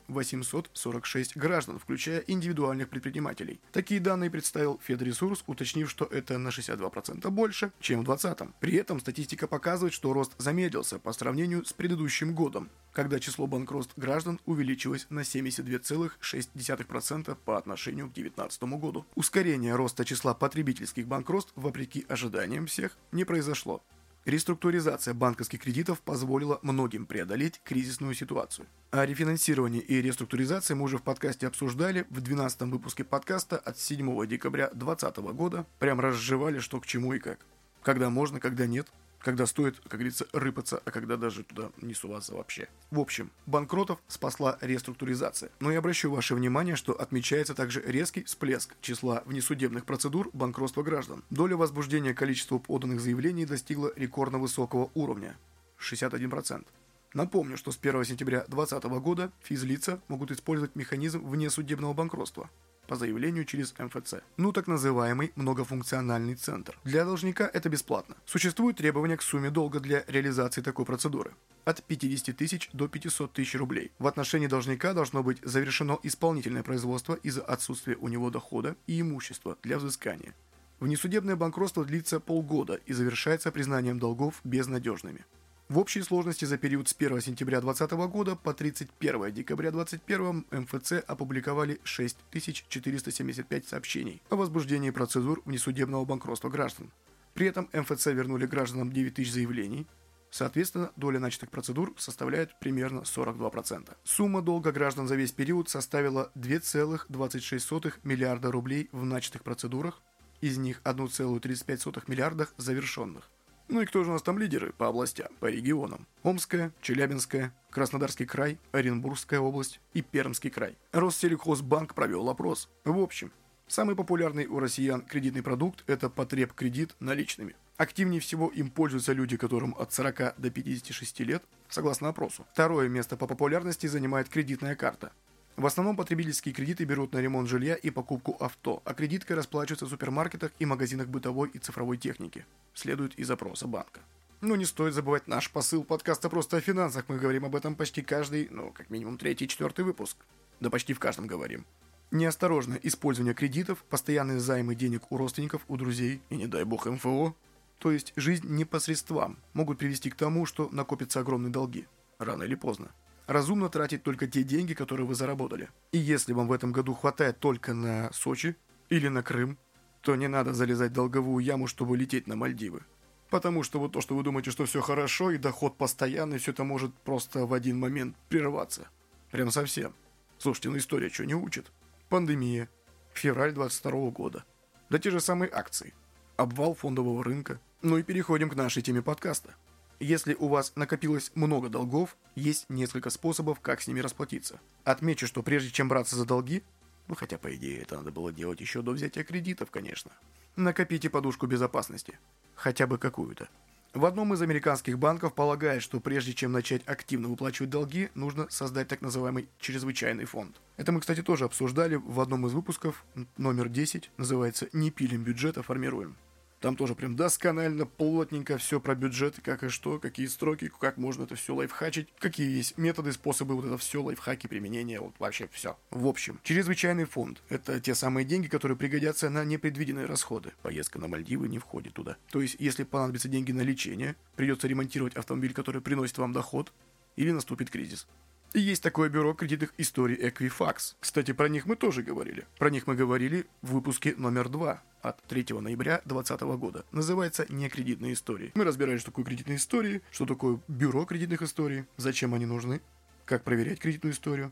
846 0.08 1.38
граждан, 1.38 1.80
включая 1.80 2.24
индивидуальных 2.28 2.90
предпринимателей. 2.90 3.60
Такие 3.72 4.00
данные 4.00 4.30
представил 4.30 4.80
Федресурс, 4.84 5.44
уточнив, 5.48 5.90
что 5.90 6.06
это 6.06 6.38
на 6.38 6.50
62% 6.50 7.28
больше, 7.32 7.72
чем 7.80 8.02
в 8.02 8.04
2020. 8.06 8.54
При 8.60 8.75
этом 8.75 9.00
статистика 9.00 9.48
показывает, 9.48 9.96
что 9.96 10.13
рост 10.13 10.34
замедлился 10.38 11.00
по 11.00 11.13
сравнению 11.13 11.66
с 11.66 11.74
предыдущим 11.74 12.36
годом, 12.36 12.70
когда 12.92 13.20
число 13.20 13.48
банкротств 13.48 13.98
граждан 13.98 14.40
увеличилось 14.46 15.08
на 15.10 15.22
72,6% 15.22 17.36
по 17.44 17.58
отношению 17.58 18.08
к 18.08 18.13
2019 18.13 18.63
году. 18.80 19.08
Ускорение 19.16 19.75
роста 19.75 20.06
числа 20.06 20.36
потребительских 20.36 21.08
банкротств, 21.08 21.54
вопреки 21.56 22.06
ожиданиям 22.08 22.68
всех, 22.68 22.96
не 23.12 23.24
произошло. 23.24 23.82
Реструктуризация 24.25 25.13
банковских 25.13 25.60
кредитов 25.60 26.00
позволила 26.00 26.58
многим 26.62 27.06
преодолеть 27.06 27.60
кризисную 27.65 28.13
ситуацию. 28.13 28.65
О 28.89 29.06
рефинансировании 29.06 29.82
и 29.82 30.01
реструктуризации 30.01 30.75
мы 30.75 30.86
уже 30.86 30.98
в 30.98 31.01
подкасте 31.01 31.46
обсуждали 31.46 32.06
в 32.10 32.22
12 32.22 32.62
выпуске 32.62 33.03
подкаста 33.03 33.58
от 33.58 33.77
7 33.77 34.25
декабря 34.25 34.70
2020 34.70 35.18
года. 35.36 35.65
Прям 35.80 36.00
разжевали, 36.00 36.60
что 36.60 36.80
к 36.80 36.86
чему 36.86 37.13
и 37.13 37.20
как. 37.20 37.39
Когда 37.82 38.10
можно, 38.10 38.39
когда 38.39 38.65
нет, 38.65 38.88
когда 39.24 39.46
стоит, 39.46 39.80
как 39.80 39.94
говорится, 39.94 40.27
рыпаться, 40.34 40.82
а 40.84 40.92
когда 40.92 41.15
даже 41.15 41.44
туда 41.44 41.72
не 41.82 41.94
суваться 41.94 42.36
вообще. 42.36 42.68
В 42.92 43.00
общем, 43.00 43.32
банкротов 43.46 44.00
спасла 44.08 44.58
реструктуризация. 44.62 45.50
Но 45.60 45.72
я 45.72 45.80
обращу 45.80 46.12
ваше 46.12 46.36
внимание, 46.36 46.75
что 46.75 46.94
отмечается 46.94 47.56
также 47.56 47.82
резкий 47.82 48.24
всплеск 48.25 48.75
числа 48.82 49.24
внесудебных 49.25 49.86
процедур 49.86 50.30
банкротства 50.34 50.84
граждан. 50.84 51.24
Доля 51.30 51.56
возбуждения 51.56 52.13
количества 52.13 52.60
поданных 52.60 53.00
заявлений 53.00 53.46
достигла 53.46 53.94
рекордно 53.96 54.38
высокого 54.38 54.92
уровня– 54.94 55.38
61%. 55.80 56.65
Напомню, 57.13 57.58
что 57.58 57.72
с 57.72 57.77
1 57.82 58.03
сентября 58.06 58.44
2020 58.48 58.84
года 59.01 59.32
физлица 59.42 60.01
могут 60.08 60.32
использовать 60.32 60.75
механизм 60.75 61.25
внесудебного 61.25 61.94
банкротства– 61.94 62.50
по 62.93 63.00
заявлению 63.00 63.43
через 63.45 63.73
МФЦ. 63.79 64.21
Ну, 64.38 64.51
так 64.51 64.67
называемый 64.67 65.31
многофункциональный 65.35 66.35
центр. 66.35 66.77
Для 66.83 67.05
должника 67.05 67.50
это 67.51 67.67
бесплатно. 67.67 68.15
Существуют 68.23 68.77
требования 68.77 69.17
к 69.17 69.23
сумме 69.23 69.50
долга 69.50 69.79
для 69.79 70.03
реализации 70.07 70.62
такой 70.62 70.85
процедуры. 70.85 71.31
От 71.65 71.81
50 71.81 72.38
тысяч 72.38 72.69
до 72.71 72.88
500 72.88 73.33
тысяч 73.33 73.55
рублей. 73.55 73.89
В 73.97 74.05
отношении 74.05 74.45
должника 74.45 74.93
должно 74.93 75.23
быть 75.23 75.39
завершено 75.41 75.97
исполнительное 76.03 76.62
производство 76.62 77.15
из-за 77.15 77.41
отсутствия 77.41 77.95
у 77.95 78.09
него 78.09 78.29
дохода 78.29 78.75
и 78.85 79.01
имущества 79.01 79.57
для 79.63 79.79
взыскания. 79.79 80.35
Внесудебное 80.79 81.35
банкротство 81.35 81.83
длится 81.83 82.19
полгода 82.19 82.79
и 82.85 82.93
завершается 82.93 83.51
признанием 83.51 83.97
долгов 83.97 84.39
безнадежными. 84.43 85.25
В 85.70 85.79
общей 85.79 86.01
сложности 86.01 86.46
за 86.46 86.58
период 86.58 86.89
с 86.89 86.96
1 86.98 87.22
сентября 87.22 87.62
2020 87.62 88.12
года 88.12 88.36
по 88.36 88.53
31 88.53 89.34
декабря 89.34 89.72
2021 89.72 90.46
МФЦ 90.51 91.03
опубликовали 91.08 91.79
6475 91.84 93.67
сообщений 93.67 94.22
о 94.29 94.36
возбуждении 94.36 94.89
процедур 94.91 95.41
внесудебного 95.46 96.05
банкротства 96.05 96.50
граждан. 96.50 96.91
При 97.34 97.48
этом 97.48 97.70
МФЦ 97.74 98.08
вернули 98.08 98.46
гражданам 98.46 98.91
9000 98.91 99.32
заявлений, 99.32 99.88
Соответственно, 100.34 100.91
доля 100.96 101.20
начатых 101.20 101.51
процедур 101.51 101.93
составляет 101.96 102.58
примерно 102.60 103.01
42%. 103.01 103.96
Сумма 104.03 104.41
долга 104.41 104.72
граждан 104.72 105.08
за 105.08 105.13
весь 105.13 105.32
период 105.32 105.70
составила 105.70 106.32
2,26 106.34 107.93
миллиарда 108.01 108.51
рублей 108.51 108.89
в 108.91 109.05
начатых 109.05 109.43
процедурах, 109.43 110.01
из 110.41 110.58
них 110.58 110.82
1,35 110.86 112.05
миллиардах 112.08 112.55
завершенных. 112.58 113.29
Ну 113.74 113.82
и 113.82 113.86
кто 113.88 114.03
же 114.03 114.12
у 114.12 114.13
нас 114.13 114.22
там 114.22 114.38
лидеры 114.38 114.72
по 114.72 114.88
областям, 114.88 115.30
по 115.39 115.48
регионам? 115.48 116.06
Омская, 116.22 116.72
Челябинская, 116.80 117.56
Краснодарский 117.72 118.27
край, 118.27 118.60
Оренбургская 118.72 119.39
область 119.39 119.80
и 119.94 120.03
Пермский 120.03 120.51
край. 120.51 120.77
Россельхозбанк 120.92 121.96
провел 121.96 122.30
опрос. 122.30 122.70
В 122.86 123.00
общем, 123.00 123.32
самый 123.65 123.96
популярный 123.96 124.46
у 124.46 124.60
россиян 124.60 125.01
кредитный 125.01 125.42
продукт– 125.42 125.84
это 125.88 126.12
потреб-кредит 126.12 126.96
наличными. 127.00 127.56
Активнее 127.77 128.22
всего 128.22 128.48
им 128.50 128.70
пользуются 128.70 129.12
люди, 129.12 129.38
которым 129.38 129.74
от 129.80 129.92
40 129.92 130.36
до 130.38 130.51
56 130.51 131.22
лет, 131.22 131.44
согласно 131.68 132.10
опросу. 132.10 132.46
Второе 132.53 132.89
место 132.89 133.18
по 133.18 133.25
популярности 133.25 133.88
занимает 133.88 134.30
кредитная 134.30 134.75
карта. 134.75 135.12
В 135.55 135.67
основном 135.67 135.95
потребительские 135.95 136.53
кредиты 136.53 136.83
берут 136.83 137.13
на 137.13 137.19
ремонт 137.19 137.48
жилья 137.48 137.75
и 137.75 137.91
покупку 137.91 138.36
авто, 138.39 138.81
а 138.86 138.93
кредиткой 138.95 139.36
расплачиваются 139.36 139.86
в 139.86 139.89
супермаркетах 139.89 140.51
и 140.57 140.65
магазинах 140.65 141.07
бытовой 141.07 141.50
и 141.50 141.60
цифровой 141.60 141.98
техники. 141.98 142.45
Следует 142.74 143.13
из 143.19 143.27
запроса 143.27 143.67
банка. 143.67 144.00
Но 144.41 144.55
не 144.55 144.65
стоит 144.65 144.93
забывать 144.95 145.27
наш 145.27 145.51
посыл 145.51 145.83
подкаста 145.83 146.27
«Просто 146.27 146.57
о 146.57 146.62
финансах». 146.62 147.05
Мы 147.07 147.17
говорим 147.17 147.45
об 147.45 147.55
этом 147.55 147.75
почти 147.75 148.01
каждый, 148.01 148.50
ну, 148.50 148.72
как 148.72 148.89
минимум 148.89 149.17
третий 149.17 149.48
четвертый 149.48 149.86
выпуск. 149.86 150.17
Да 150.60 150.69
почти 150.69 150.93
в 150.93 151.00
каждом 151.00 151.27
говорим. 151.27 151.65
Неосторожное 152.12 152.79
использование 152.83 153.36
кредитов, 153.36 153.83
постоянные 153.89 154.39
займы 154.39 154.75
денег 154.75 155.12
у 155.12 155.17
родственников, 155.17 155.62
у 155.67 155.77
друзей 155.77 156.19
и, 156.29 156.36
не 156.36 156.48
дай 156.48 156.63
бог, 156.63 156.88
МФО, 156.88 157.36
то 157.77 157.91
есть 157.91 158.12
жизнь 158.15 158.48
непосредством, 158.50 159.38
могут 159.53 159.77
привести 159.77 160.10
к 160.10 160.15
тому, 160.15 160.45
что 160.45 160.67
накопятся 160.72 161.19
огромные 161.19 161.51
долги. 161.51 161.86
Рано 162.17 162.43
или 162.43 162.55
поздно. 162.55 162.91
Разумно 163.27 163.70
тратить 163.70 164.03
только 164.03 164.27
те 164.27 164.44
деньги, 164.44 164.74
которые 164.74 165.08
вы 165.08 165.15
заработали. 165.15 165.70
И 165.92 165.98
если 165.98 166.34
вам 166.34 166.48
в 166.48 166.51
этом 166.51 166.72
году 166.72 166.94
хватает 166.94 167.39
только 167.39 167.74
на 167.74 168.12
Сочи 168.12 168.58
или 168.89 169.08
на 169.08 169.24
Крым, 169.24 169.58
то 170.01 170.15
не 170.15 170.27
надо 170.27 170.53
залезать 170.53 170.92
в 170.92 170.96
долговую 170.96 171.44
яму, 171.44 171.68
чтобы 171.68 171.98
лететь 171.98 172.27
на 172.27 172.36
Мальдивы. 172.36 172.84
Потому 173.30 173.63
что 173.63 173.80
вот 173.80 173.94
то, 173.94 174.01
что 174.01 174.15
вы 174.15 174.24
думаете, 174.24 174.51
что 174.51 174.65
все 174.65 174.82
хорошо 174.82 175.32
и 175.32 175.38
доход 175.38 175.77
постоянный, 175.77 176.38
все 176.38 176.51
это 176.51 176.63
может 176.63 176.94
просто 176.94 177.46
в 177.46 177.53
один 177.53 177.80
момент 177.80 178.15
прерваться. 178.30 178.89
Прям 179.32 179.50
совсем. 179.50 179.96
Слушайте, 180.38 180.70
ну 180.70 180.77
история 180.77 181.10
что 181.10 181.25
не 181.25 181.34
учит? 181.34 181.72
Пандемия. 182.10 182.70
Февраль 183.13 183.53
22 183.53 184.10
года. 184.12 184.44
Да 184.89 185.00
те 185.00 185.10
же 185.10 185.20
самые 185.20 185.50
акции. 185.51 185.94
Обвал 186.36 186.75
фондового 186.75 187.24
рынка. 187.24 187.60
Ну 187.82 187.98
и 187.98 188.03
переходим 188.03 188.50
к 188.50 188.56
нашей 188.56 188.84
теме 188.84 189.01
подкаста. 189.01 189.56
Если 190.03 190.33
у 190.33 190.50
вас 190.50 190.74
накопилось 190.75 191.31
много 191.33 191.69
долгов, 191.69 192.17
есть 192.36 192.65
несколько 192.67 193.10
способов, 193.10 193.62
как 193.62 193.79
с 193.79 193.88
ними 193.88 194.01
расплатиться. 194.01 194.60
Отмечу, 194.83 195.27
что 195.27 195.41
прежде 195.43 195.72
чем 195.72 195.88
браться 195.88 196.17
за 196.17 196.25
долги, 196.25 196.62
ну 197.07 197.15
хотя 197.15 197.38
по 197.38 197.55
идее 197.55 197.83
это 197.83 197.95
надо 197.95 198.12
было 198.12 198.33
делать 198.33 198.60
еще 198.60 198.81
до 198.81 198.91
взятия 198.91 199.24
кредитов, 199.24 199.72
конечно, 199.72 200.12
накопите 200.57 201.10
подушку 201.10 201.48
безопасности. 201.48 202.19
Хотя 202.53 202.86
бы 202.86 202.98
какую-то. 202.98 203.48
В 203.93 204.03
одном 204.03 204.33
из 204.33 204.41
американских 204.41 205.00
банков 205.00 205.36
полагают, 205.36 205.81
что 205.81 206.01
прежде 206.01 206.33
чем 206.33 206.51
начать 206.51 206.81
активно 206.86 207.29
выплачивать 207.29 207.69
долги, 207.69 208.10
нужно 208.13 208.48
создать 208.50 208.89
так 208.89 209.00
называемый 209.00 209.48
чрезвычайный 209.60 210.25
фонд. 210.25 210.60
Это 210.75 210.91
мы, 210.91 211.00
кстати, 211.00 211.24
тоже 211.24 211.45
обсуждали 211.45 211.95
в 211.95 212.19
одном 212.19 212.45
из 212.45 212.51
выпусков, 212.51 213.05
номер 213.38 213.69
10, 213.69 214.12
называется 214.17 214.67
«Не 214.74 214.91
пилим 214.91 215.24
бюджет, 215.24 215.57
а 215.57 215.63
формируем». 215.63 216.17
Там 216.63 216.77
тоже 216.77 216.96
прям 216.96 217.17
досконально, 217.17 217.86
плотненько 217.86 218.58
все 218.58 218.79
про 218.79 218.96
бюджет, 218.96 219.36
как 219.43 219.65
и 219.65 219.67
что, 219.67 220.00
какие 220.00 220.27
строки, 220.27 220.72
как 220.79 220.96
можно 220.96 221.24
это 221.24 221.36
все 221.36 221.53
лайфхачить, 221.53 222.08
какие 222.20 222.55
есть 222.55 222.77
методы, 222.77 223.12
способы 223.12 223.53
вот 223.53 223.65
это 223.65 223.77
все, 223.77 224.01
лайфхаки, 224.01 224.48
применения, 224.48 225.01
вот 225.01 225.13
вообще 225.20 225.50
все. 225.51 225.77
В 225.91 226.08
общем, 226.08 226.39
чрезвычайный 226.41 227.03
фонд– 227.03 227.43
это 227.50 227.82
те 227.82 227.93
самые 227.93 228.24
деньги, 228.24 228.48
которые 228.48 228.77
пригодятся 228.77 229.29
на 229.29 229.43
непредвиденные 229.43 230.05
расходы. 230.05 230.53
Поездка 230.62 231.00
на 231.00 231.10
Мальдивы 231.10 231.50
не 231.50 231.60
входит 231.60 231.96
туда. 231.96 232.15
То 232.32 232.41
есть, 232.41 232.55
если 232.60 232.86
понадобятся 232.86 233.27
деньги 233.27 233.51
на 233.51 233.60
лечение, 233.60 234.15
придется 234.38 234.65
ремонтировать 234.70 235.15
автомобиль, 235.15 235.53
который 235.53 235.82
приносит 235.82 236.17
вам 236.17 236.32
доход, 236.32 236.72
или 237.17 237.32
наступит 237.32 237.72
кризис. 237.72 238.08
И 238.53 238.60
есть 238.60 238.83
такое 238.83 239.10
бюро 239.10 239.33
кредитных 239.33 239.74
историй 239.79 240.15
Equifax. 240.15 240.95
Кстати, 241.00 241.33
про 241.33 241.50
них 241.50 241.65
мы 241.65 241.75
тоже 241.75 242.03
говорили. 242.03 242.45
Про 242.60 242.69
них 242.69 242.86
мы 242.86 242.93
говорили 242.93 243.48
в 243.63 243.74
выпуске 243.74 244.13
номер 244.15 244.48
2 244.48 244.79
от 245.01 245.24
3 245.24 245.45
ноября 245.60 246.03
2020 246.05 246.41
года. 246.60 246.86
Называется 246.91 247.48
«Некредитные 247.50 248.13
истории». 248.13 248.51
Мы 248.53 248.63
разбирали, 248.63 249.00
что 249.00 249.07
такое 249.07 249.25
кредитные 249.25 249.57
истории, 249.57 250.03
что 250.12 250.27
такое 250.27 250.60
бюро 250.67 251.05
кредитных 251.05 251.41
историй, 251.41 251.86
зачем 251.98 252.36
они 252.36 252.45
нужны, 252.45 252.79
как 253.25 253.43
проверять 253.43 253.79
кредитную 253.79 254.13
историю, 254.13 254.51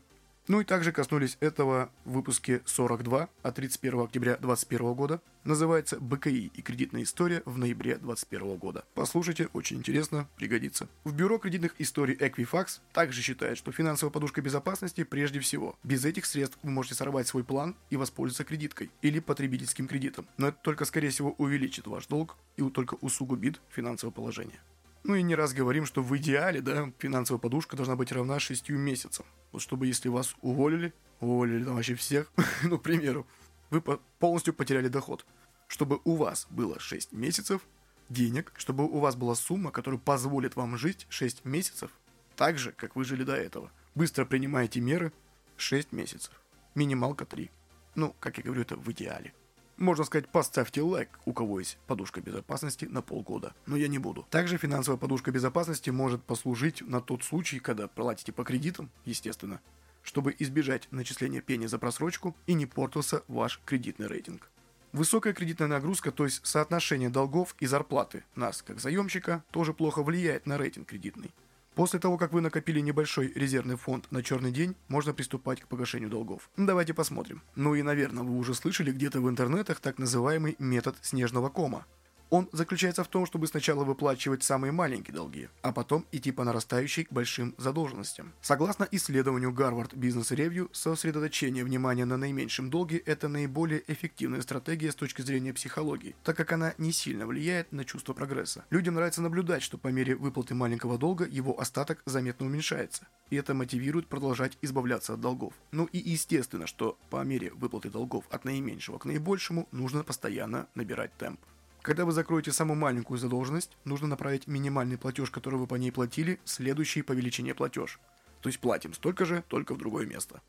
ну 0.52 0.60
и 0.60 0.64
также 0.64 0.92
коснулись 0.92 1.38
этого 1.40 1.90
в 2.04 2.12
выпуске 2.12 2.60
42 2.66 3.30
от 3.42 3.54
31 3.54 4.00
октября 4.00 4.36
2021 4.36 4.92
года. 4.92 5.22
Называется 5.44 5.98
«БКИ 5.98 6.52
и 6.54 6.60
кредитная 6.60 7.04
история 7.04 7.40
в 7.46 7.56
ноябре 7.56 7.96
2021 7.96 8.58
года». 8.58 8.84
Послушайте, 8.92 9.48
очень 9.54 9.78
интересно, 9.78 10.28
пригодится. 10.36 10.88
В 11.04 11.14
Бюро 11.14 11.38
кредитных 11.38 11.74
историй 11.78 12.14
Equifax 12.14 12.80
также 12.92 13.22
считает, 13.22 13.56
что 13.56 13.72
финансовая 13.72 14.12
подушка 14.12 14.42
безопасности 14.42 15.04
прежде 15.04 15.40
всего. 15.40 15.74
Без 15.84 16.04
этих 16.04 16.26
средств 16.26 16.58
вы 16.62 16.70
можете 16.70 16.96
сорвать 16.96 17.26
свой 17.26 17.44
план 17.44 17.74
и 17.88 17.96
воспользоваться 17.96 18.44
кредиткой 18.44 18.90
или 19.00 19.20
потребительским 19.20 19.88
кредитом. 19.88 20.26
Но 20.36 20.48
это 20.48 20.58
только, 20.60 20.84
скорее 20.84 21.08
всего, 21.08 21.34
увеличит 21.38 21.86
ваш 21.86 22.08
долг 22.08 22.36
и 22.58 22.62
только 22.68 22.96
усугубит 22.96 23.62
финансовое 23.70 24.12
положение. 24.12 24.60
Ну 25.04 25.14
и 25.14 25.22
не 25.22 25.34
раз 25.34 25.54
говорим, 25.54 25.86
что 25.86 26.02
в 26.02 26.14
идеале, 26.18 26.60
да, 26.60 26.92
финансовая 26.98 27.40
подушка 27.40 27.74
должна 27.74 27.96
быть 27.96 28.12
равна 28.12 28.38
6 28.38 28.68
месяцам. 28.68 29.24
Вот 29.52 29.62
чтобы 29.62 29.86
если 29.86 30.08
вас 30.08 30.34
уволили, 30.40 30.92
уволили 31.20 31.64
там 31.64 31.76
вообще 31.76 31.94
всех, 31.94 32.32
ну, 32.64 32.78
к 32.78 32.82
примеру, 32.82 33.26
вы 33.70 33.80
полностью 34.18 34.54
потеряли 34.54 34.88
доход. 34.88 35.24
Чтобы 35.68 36.00
у 36.04 36.16
вас 36.16 36.46
было 36.50 36.78
6 36.78 37.12
месяцев 37.12 37.62
денег, 38.08 38.52
чтобы 38.56 38.84
у 38.84 38.98
вас 38.98 39.16
была 39.16 39.34
сумма, 39.34 39.70
которая 39.70 40.00
позволит 40.00 40.56
вам 40.56 40.76
жить 40.76 41.06
6 41.08 41.44
месяцев, 41.44 41.90
так 42.36 42.58
же, 42.58 42.72
как 42.72 42.96
вы 42.96 43.04
жили 43.04 43.24
до 43.24 43.36
этого. 43.36 43.70
Быстро 43.94 44.24
принимаете 44.24 44.80
меры 44.80 45.12
6 45.56 45.92
месяцев. 45.92 46.32
Минималка 46.74 47.24
3. 47.24 47.50
Ну, 47.94 48.14
как 48.20 48.38
я 48.38 48.44
говорю, 48.44 48.62
это 48.62 48.76
в 48.76 48.90
идеале. 48.90 49.34
Можно 49.82 50.04
сказать, 50.04 50.28
поставьте 50.28 50.80
лайк, 50.80 51.08
у 51.24 51.32
кого 51.32 51.58
есть 51.58 51.76
подушка 51.88 52.20
безопасности 52.20 52.84
на 52.84 53.02
полгода. 53.02 53.52
Но 53.66 53.74
я 53.74 53.88
не 53.88 53.98
буду. 53.98 54.24
Также 54.30 54.56
финансовая 54.56 54.96
подушка 54.96 55.32
безопасности 55.32 55.90
может 55.90 56.22
послужить 56.22 56.82
на 56.82 57.00
тот 57.00 57.24
случай, 57.24 57.58
когда 57.58 57.88
платите 57.88 58.30
по 58.30 58.44
кредитам, 58.44 58.92
естественно, 59.04 59.60
чтобы 60.04 60.36
избежать 60.38 60.86
начисления 60.92 61.40
пени 61.40 61.66
за 61.66 61.80
просрочку 61.80 62.36
и 62.46 62.54
не 62.54 62.66
портился 62.66 63.24
ваш 63.26 63.60
кредитный 63.64 64.06
рейтинг. 64.06 64.48
Высокая 64.92 65.32
кредитная 65.32 65.66
нагрузка, 65.66 66.12
то 66.12 66.26
есть 66.26 66.46
соотношение 66.46 67.10
долгов 67.10 67.56
и 67.58 67.66
зарплаты 67.66 68.22
нас, 68.36 68.62
как 68.62 68.78
заемщика, 68.78 69.42
тоже 69.50 69.74
плохо 69.74 70.04
влияет 70.04 70.46
на 70.46 70.58
рейтинг 70.58 70.86
кредитный. 70.86 71.34
После 71.74 71.98
того, 71.98 72.18
как 72.18 72.32
вы 72.32 72.42
накопили 72.42 72.80
небольшой 72.80 73.32
резервный 73.34 73.76
фонд 73.76 74.10
на 74.10 74.22
черный 74.22 74.52
день, 74.52 74.76
можно 74.88 75.14
приступать 75.14 75.62
к 75.62 75.68
погашению 75.68 76.10
долгов. 76.10 76.50
Давайте 76.56 76.92
посмотрим. 76.92 77.42
Ну 77.54 77.74
и, 77.74 77.82
наверное, 77.82 78.24
вы 78.24 78.36
уже 78.36 78.54
слышали 78.54 78.92
где-то 78.92 79.20
в 79.20 79.28
интернетах 79.28 79.80
так 79.80 79.98
называемый 79.98 80.56
метод 80.58 80.96
снежного 81.00 81.48
кома. 81.48 81.86
Он 82.32 82.48
заключается 82.50 83.04
в 83.04 83.08
том, 83.08 83.26
чтобы 83.26 83.46
сначала 83.46 83.84
выплачивать 83.84 84.42
самые 84.42 84.72
маленькие 84.72 85.14
долги, 85.14 85.50
а 85.60 85.70
потом 85.70 86.06
идти 86.12 86.32
по 86.32 86.44
нарастающей 86.44 87.04
к 87.04 87.12
большим 87.12 87.54
задолженностям. 87.58 88.32
Согласно 88.40 88.88
исследованию 88.90 89.50
Harvard 89.50 89.92
Business 89.94 90.34
Review, 90.34 90.70
сосредоточение 90.72 91.62
внимания 91.62 92.06
на 92.06 92.16
наименьшем 92.16 92.70
долге– 92.70 92.96
это 93.04 93.28
наиболее 93.28 93.84
эффективная 93.86 94.40
стратегия 94.40 94.92
с 94.92 94.94
точки 94.94 95.20
зрения 95.20 95.52
психологии, 95.52 96.16
так 96.24 96.34
как 96.34 96.52
она 96.52 96.72
не 96.78 96.90
сильно 96.90 97.26
влияет 97.26 97.70
на 97.70 97.84
чувство 97.84 98.14
прогресса. 98.14 98.64
Людям 98.70 98.94
нравится 98.94 99.20
наблюдать, 99.20 99.62
что 99.62 99.76
по 99.76 99.88
мере 99.88 100.16
выплаты 100.16 100.54
маленького 100.54 100.96
долга 100.96 101.26
его 101.26 101.60
остаток 101.60 102.00
заметно 102.06 102.46
уменьшается, 102.46 103.06
и 103.28 103.36
это 103.36 103.52
мотивирует 103.52 104.06
продолжать 104.06 104.56
избавляться 104.62 105.12
от 105.12 105.20
долгов. 105.20 105.52
Ну 105.70 105.84
и 105.84 105.98
естественно, 105.98 106.66
что 106.66 106.96
по 107.10 107.22
мере 107.24 107.50
выплаты 107.50 107.90
долгов 107.90 108.24
от 108.30 108.46
наименьшего 108.46 108.96
к 108.96 109.04
наибольшему 109.04 109.68
нужно 109.70 110.02
постоянно 110.02 110.66
набирать 110.74 111.14
темп. 111.18 111.38
Когда 111.82 112.04
вы 112.04 112.12
закроете 112.12 112.52
самую 112.52 112.78
маленькую 112.78 113.18
задолженность, 113.18 113.76
нужно 113.84 114.06
направить 114.06 114.46
минимальный 114.46 114.96
платеж, 114.96 115.30
который 115.30 115.58
вы 115.58 115.66
по 115.66 115.74
ней 115.74 115.90
платили, 115.90 116.38
следующий 116.44 117.02
по 117.02 117.10
величине 117.10 117.54
платеж. 117.54 117.98
То 118.40 118.48
есть 118.48 118.60
платим 118.60 118.94
столько 118.94 119.24
же, 119.24 119.42
только 119.48 119.74
в 119.74 119.78
другое 119.78 120.06
место. 120.06 120.40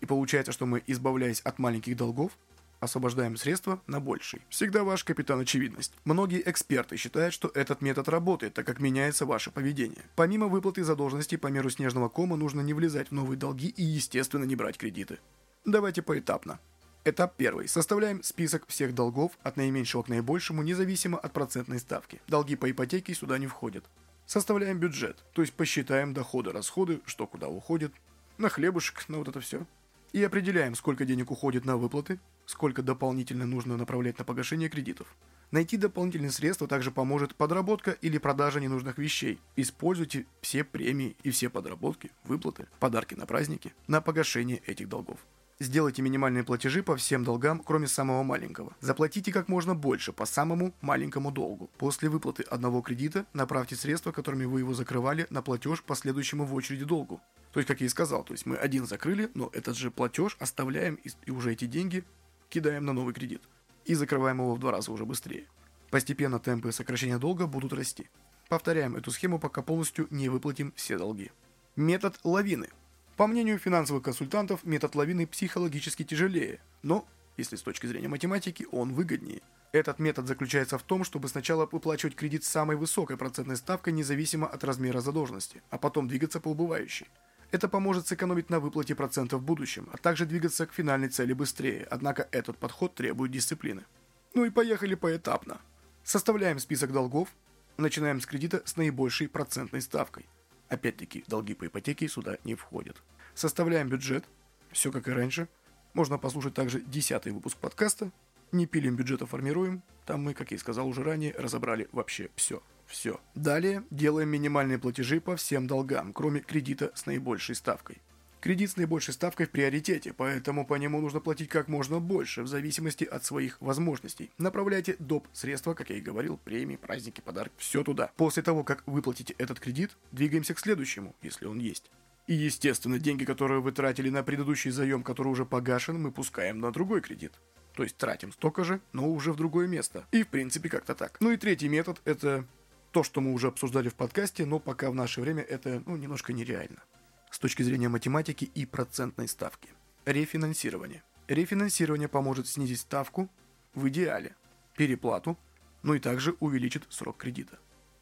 И 0.00 0.06
получается, 0.06 0.50
что 0.50 0.66
мы, 0.66 0.82
избавляясь 0.88 1.40
от 1.42 1.60
маленьких 1.60 1.96
долгов, 1.96 2.32
освобождаем 2.80 3.36
средства 3.36 3.80
на 3.86 4.00
больший. 4.00 4.42
Всегда 4.48 4.82
ваш 4.82 5.04
капитан 5.04 5.38
очевидность. 5.38 5.92
Многие 6.04 6.42
эксперты 6.50 6.96
считают, 6.96 7.34
что 7.34 7.52
этот 7.54 7.82
метод 7.82 8.08
работает, 8.08 8.54
так 8.54 8.66
как 8.66 8.80
меняется 8.80 9.26
ваше 9.26 9.52
поведение. 9.52 10.02
Помимо 10.16 10.48
выплаты 10.48 10.82
задолженности 10.82 11.36
по 11.36 11.48
меру 11.48 11.70
снежного 11.70 12.08
кома, 12.08 12.36
нужно 12.36 12.62
не 12.62 12.74
влезать 12.74 13.08
в 13.08 13.12
новые 13.12 13.38
долги 13.38 13.68
и, 13.68 13.82
естественно, 13.84 14.44
не 14.44 14.56
брать 14.56 14.78
кредиты. 14.78 15.18
Давайте 15.64 16.02
поэтапно. 16.02 16.58
Этап 17.02 17.36
первый. 17.38 17.66
Составляем 17.66 18.22
список 18.22 18.66
всех 18.66 18.94
долгов 18.94 19.32
от 19.42 19.56
наименьшего 19.56 20.02
к 20.02 20.08
наибольшему, 20.08 20.62
независимо 20.62 21.16
от 21.16 21.32
процентной 21.32 21.78
ставки. 21.78 22.20
Долги 22.28 22.56
по 22.56 22.70
ипотеке 22.70 23.14
сюда 23.14 23.38
не 23.38 23.46
входят. 23.46 23.86
Составляем 24.26 24.78
бюджет, 24.78 25.24
то 25.32 25.40
есть 25.40 25.54
посчитаем 25.54 26.12
доходы, 26.12 26.52
расходы, 26.52 27.00
что 27.06 27.26
куда 27.26 27.48
уходит, 27.48 27.92
на 28.36 28.50
хлебушек, 28.50 29.08
на 29.08 29.16
вот 29.16 29.28
это 29.28 29.40
все. 29.40 29.66
И 30.12 30.22
определяем, 30.22 30.74
сколько 30.74 31.06
денег 31.06 31.30
уходит 31.30 31.64
на 31.64 31.78
выплаты, 31.78 32.20
сколько 32.44 32.82
дополнительно 32.82 33.46
нужно 33.46 33.78
направлять 33.78 34.18
на 34.18 34.26
погашение 34.26 34.68
кредитов. 34.68 35.16
Найти 35.52 35.78
дополнительные 35.78 36.30
средства 36.30 36.68
также 36.68 36.90
поможет 36.90 37.34
подработка 37.34 37.92
или 38.02 38.18
продажа 38.18 38.60
ненужных 38.60 38.98
вещей. 38.98 39.40
Используйте 39.56 40.26
все 40.42 40.64
премии 40.64 41.16
и 41.22 41.30
все 41.30 41.48
подработки, 41.48 42.10
выплаты, 42.24 42.68
подарки 42.78 43.14
на 43.14 43.24
праздники 43.24 43.72
на 43.86 44.02
погашение 44.02 44.58
этих 44.66 44.88
долгов. 44.88 45.18
Сделайте 45.62 46.00
минимальные 46.00 46.42
платежи 46.42 46.82
по 46.82 46.96
всем 46.96 47.22
долгам, 47.22 47.60
кроме 47.60 47.86
самого 47.86 48.22
маленького. 48.22 48.74
Заплатите 48.80 49.30
как 49.30 49.46
можно 49.48 49.74
больше 49.74 50.10
по 50.10 50.24
самому 50.24 50.72
маленькому 50.80 51.30
долгу. 51.30 51.68
После 51.76 52.08
выплаты 52.08 52.44
одного 52.44 52.80
кредита 52.80 53.26
направьте 53.34 53.76
средства, 53.76 54.10
которыми 54.10 54.46
вы 54.46 54.60
его 54.60 54.72
закрывали, 54.72 55.26
на 55.28 55.42
платеж 55.42 55.82
по 55.82 55.94
следующему 55.94 56.46
в 56.46 56.54
очереди 56.54 56.86
долгу. 56.86 57.20
То 57.52 57.60
есть, 57.60 57.68
как 57.68 57.80
я 57.80 57.86
и 57.86 57.90
сказал, 57.90 58.24
то 58.24 58.32
есть 58.32 58.46
мы 58.46 58.56
один 58.56 58.86
закрыли, 58.86 59.30
но 59.34 59.50
этот 59.52 59.76
же 59.76 59.90
платеж 59.90 60.34
оставляем 60.40 60.94
и, 60.94 61.30
уже 61.30 61.52
эти 61.52 61.66
деньги 61.66 62.04
кидаем 62.48 62.86
на 62.86 62.94
новый 62.94 63.12
кредит. 63.12 63.42
И 63.84 63.94
закрываем 63.94 64.38
его 64.38 64.54
в 64.54 64.58
два 64.58 64.70
раза 64.72 64.90
уже 64.90 65.04
быстрее. 65.04 65.46
Постепенно 65.90 66.38
темпы 66.38 66.72
сокращения 66.72 67.18
долга 67.18 67.46
будут 67.46 67.74
расти. 67.74 68.08
Повторяем 68.48 68.96
эту 68.96 69.10
схему, 69.10 69.38
пока 69.38 69.60
полностью 69.60 70.06
не 70.08 70.30
выплатим 70.30 70.72
все 70.74 70.96
долги. 70.96 71.30
Метод 71.76 72.18
лавины– 72.24 72.70
по 73.20 73.26
мнению 73.26 73.58
финансовых 73.58 74.02
консультантов, 74.02 74.64
метод 74.64 74.94
лавины 74.94 75.26
психологически 75.26 76.04
тяжелее, 76.04 76.58
но, 76.82 77.06
если 77.36 77.56
с 77.56 77.60
точки 77.60 77.84
зрения 77.84 78.08
математики, 78.08 78.66
он 78.72 78.94
выгоднее. 78.94 79.42
Этот 79.72 79.98
метод 79.98 80.26
заключается 80.26 80.78
в 80.78 80.82
том, 80.82 81.04
чтобы 81.04 81.28
сначала 81.28 81.68
выплачивать 81.70 82.14
кредит 82.14 82.44
с 82.44 82.48
самой 82.48 82.78
высокой 82.78 83.18
процентной 83.18 83.56
ставкой 83.56 83.92
независимо 83.92 84.46
от 84.46 84.64
размера 84.64 85.02
задолженности, 85.02 85.62
а 85.68 85.76
потом 85.76 86.08
двигаться 86.08 86.40
по 86.40 86.48
убывающей. 86.48 87.08
Это 87.50 87.68
поможет 87.68 88.06
сэкономить 88.06 88.48
на 88.48 88.58
выплате 88.58 88.94
процентов 88.94 89.42
в 89.42 89.44
будущем, 89.44 89.90
а 89.92 89.98
также 89.98 90.24
двигаться 90.24 90.64
к 90.64 90.72
финальной 90.72 91.10
цели 91.10 91.34
быстрее, 91.34 91.86
однако 91.90 92.26
этот 92.32 92.56
подход 92.56 92.94
требует 92.94 93.32
дисциплины. 93.32 93.84
Ну 94.32 94.46
и 94.46 94.50
поехали 94.50 94.94
поэтапно. 94.94 95.60
Составляем 96.04 96.58
список 96.58 96.90
долгов, 96.90 97.28
начинаем 97.76 98.22
с 98.22 98.24
кредита 98.24 98.62
с 98.64 98.78
наибольшей 98.78 99.28
процентной 99.28 99.82
ставкой– 99.82 100.24
Опять-таки, 100.70 101.24
долги 101.26 101.54
по 101.54 101.66
ипотеке 101.66 102.08
сюда 102.08 102.38
не 102.44 102.54
входят. 102.54 103.02
Составляем 103.34 103.88
бюджет. 103.88 104.24
Все 104.70 104.92
как 104.92 105.08
и 105.08 105.10
раньше. 105.10 105.48
Можно 105.94 106.16
послушать 106.16 106.54
также 106.54 106.80
десятый 106.80 107.32
выпуск 107.32 107.58
подкаста. 107.58 108.12
Не 108.52 108.66
пилим 108.66 108.94
бюджета, 108.94 109.26
формируем. 109.26 109.82
Там 110.06 110.22
мы, 110.22 110.32
как 110.32 110.52
я 110.52 110.56
и 110.56 110.60
сказал 110.60 110.86
уже 110.86 111.02
ранее, 111.02 111.34
разобрали 111.36 111.88
вообще 111.90 112.30
все. 112.36 112.62
Все. 112.86 113.20
Далее 113.34 113.84
делаем 113.90 114.28
минимальные 114.28 114.78
платежи 114.78 115.20
по 115.20 115.36
всем 115.36 115.66
долгам, 115.66 116.12
кроме 116.12 116.40
кредита 116.40 116.92
с 116.94 117.06
наибольшей 117.06 117.56
ставкой. 117.56 118.00
Кредит 118.40 118.70
с 118.70 118.76
наибольшей 118.76 119.12
ставкой 119.12 119.44
в 119.44 119.50
приоритете, 119.50 120.14
поэтому 120.14 120.66
по 120.66 120.74
нему 120.76 120.98
нужно 121.02 121.20
платить 121.20 121.50
как 121.50 121.68
можно 121.68 122.00
больше, 122.00 122.42
в 122.42 122.48
зависимости 122.48 123.04
от 123.04 123.22
своих 123.22 123.60
возможностей. 123.60 124.30
Направляйте 124.38 124.96
доп. 124.98 125.28
средства, 125.34 125.74
как 125.74 125.90
я 125.90 125.96
и 125.96 126.00
говорил, 126.00 126.38
премии, 126.38 126.76
праздники, 126.76 127.20
подарки, 127.20 127.52
все 127.58 127.84
туда. 127.84 128.10
После 128.16 128.42
того, 128.42 128.64
как 128.64 128.82
выплатите 128.86 129.34
этот 129.36 129.60
кредит, 129.60 129.90
двигаемся 130.10 130.54
к 130.54 130.58
следующему, 130.58 131.14
если 131.20 131.44
он 131.44 131.58
есть. 131.58 131.90
И, 132.28 132.32
естественно, 132.32 132.98
деньги, 132.98 133.26
которые 133.26 133.60
вы 133.60 133.72
тратили 133.72 134.08
на 134.08 134.22
предыдущий 134.22 134.70
заем, 134.70 135.02
который 135.02 135.28
уже 135.28 135.44
погашен, 135.44 136.00
мы 136.00 136.10
пускаем 136.10 136.60
на 136.60 136.72
другой 136.72 137.02
кредит. 137.02 137.32
То 137.74 137.82
есть 137.82 137.98
тратим 137.98 138.32
столько 138.32 138.64
же, 138.64 138.80
но 138.94 139.10
уже 139.10 139.32
в 139.32 139.36
другое 139.36 139.66
место. 139.66 140.06
И, 140.12 140.22
в 140.22 140.28
принципе, 140.28 140.70
как-то 140.70 140.94
так. 140.94 141.18
Ну 141.20 141.30
и 141.30 141.36
третий 141.36 141.68
метод– 141.68 142.00
это 142.06 142.46
то, 142.90 143.02
что 143.02 143.20
мы 143.20 143.34
уже 143.34 143.48
обсуждали 143.48 143.90
в 143.90 143.94
подкасте, 143.94 144.46
но 144.46 144.58
пока 144.60 144.90
в 144.90 144.94
наше 144.94 145.20
время 145.20 145.42
это 145.42 145.82
ну, 145.84 145.96
немножко 145.96 146.32
нереально 146.32 146.82
с 147.30 147.38
точки 147.38 147.62
зрения 147.62 147.88
математики 147.88 148.44
и 148.44 148.66
процентной 148.66 149.28
ставки. 149.28 149.68
Рефинансирование. 150.04 151.02
Рефинансирование 151.28 152.08
поможет 152.08 152.48
снизить 152.48 152.80
ставку 152.80 153.30
в 153.74 153.88
идеале, 153.88 154.34
переплату, 154.76 155.38
но 155.82 155.94
и 155.94 156.00
также 156.00 156.34
увеличит 156.40 156.86
срок 156.90 157.16
кредита. 157.16 157.58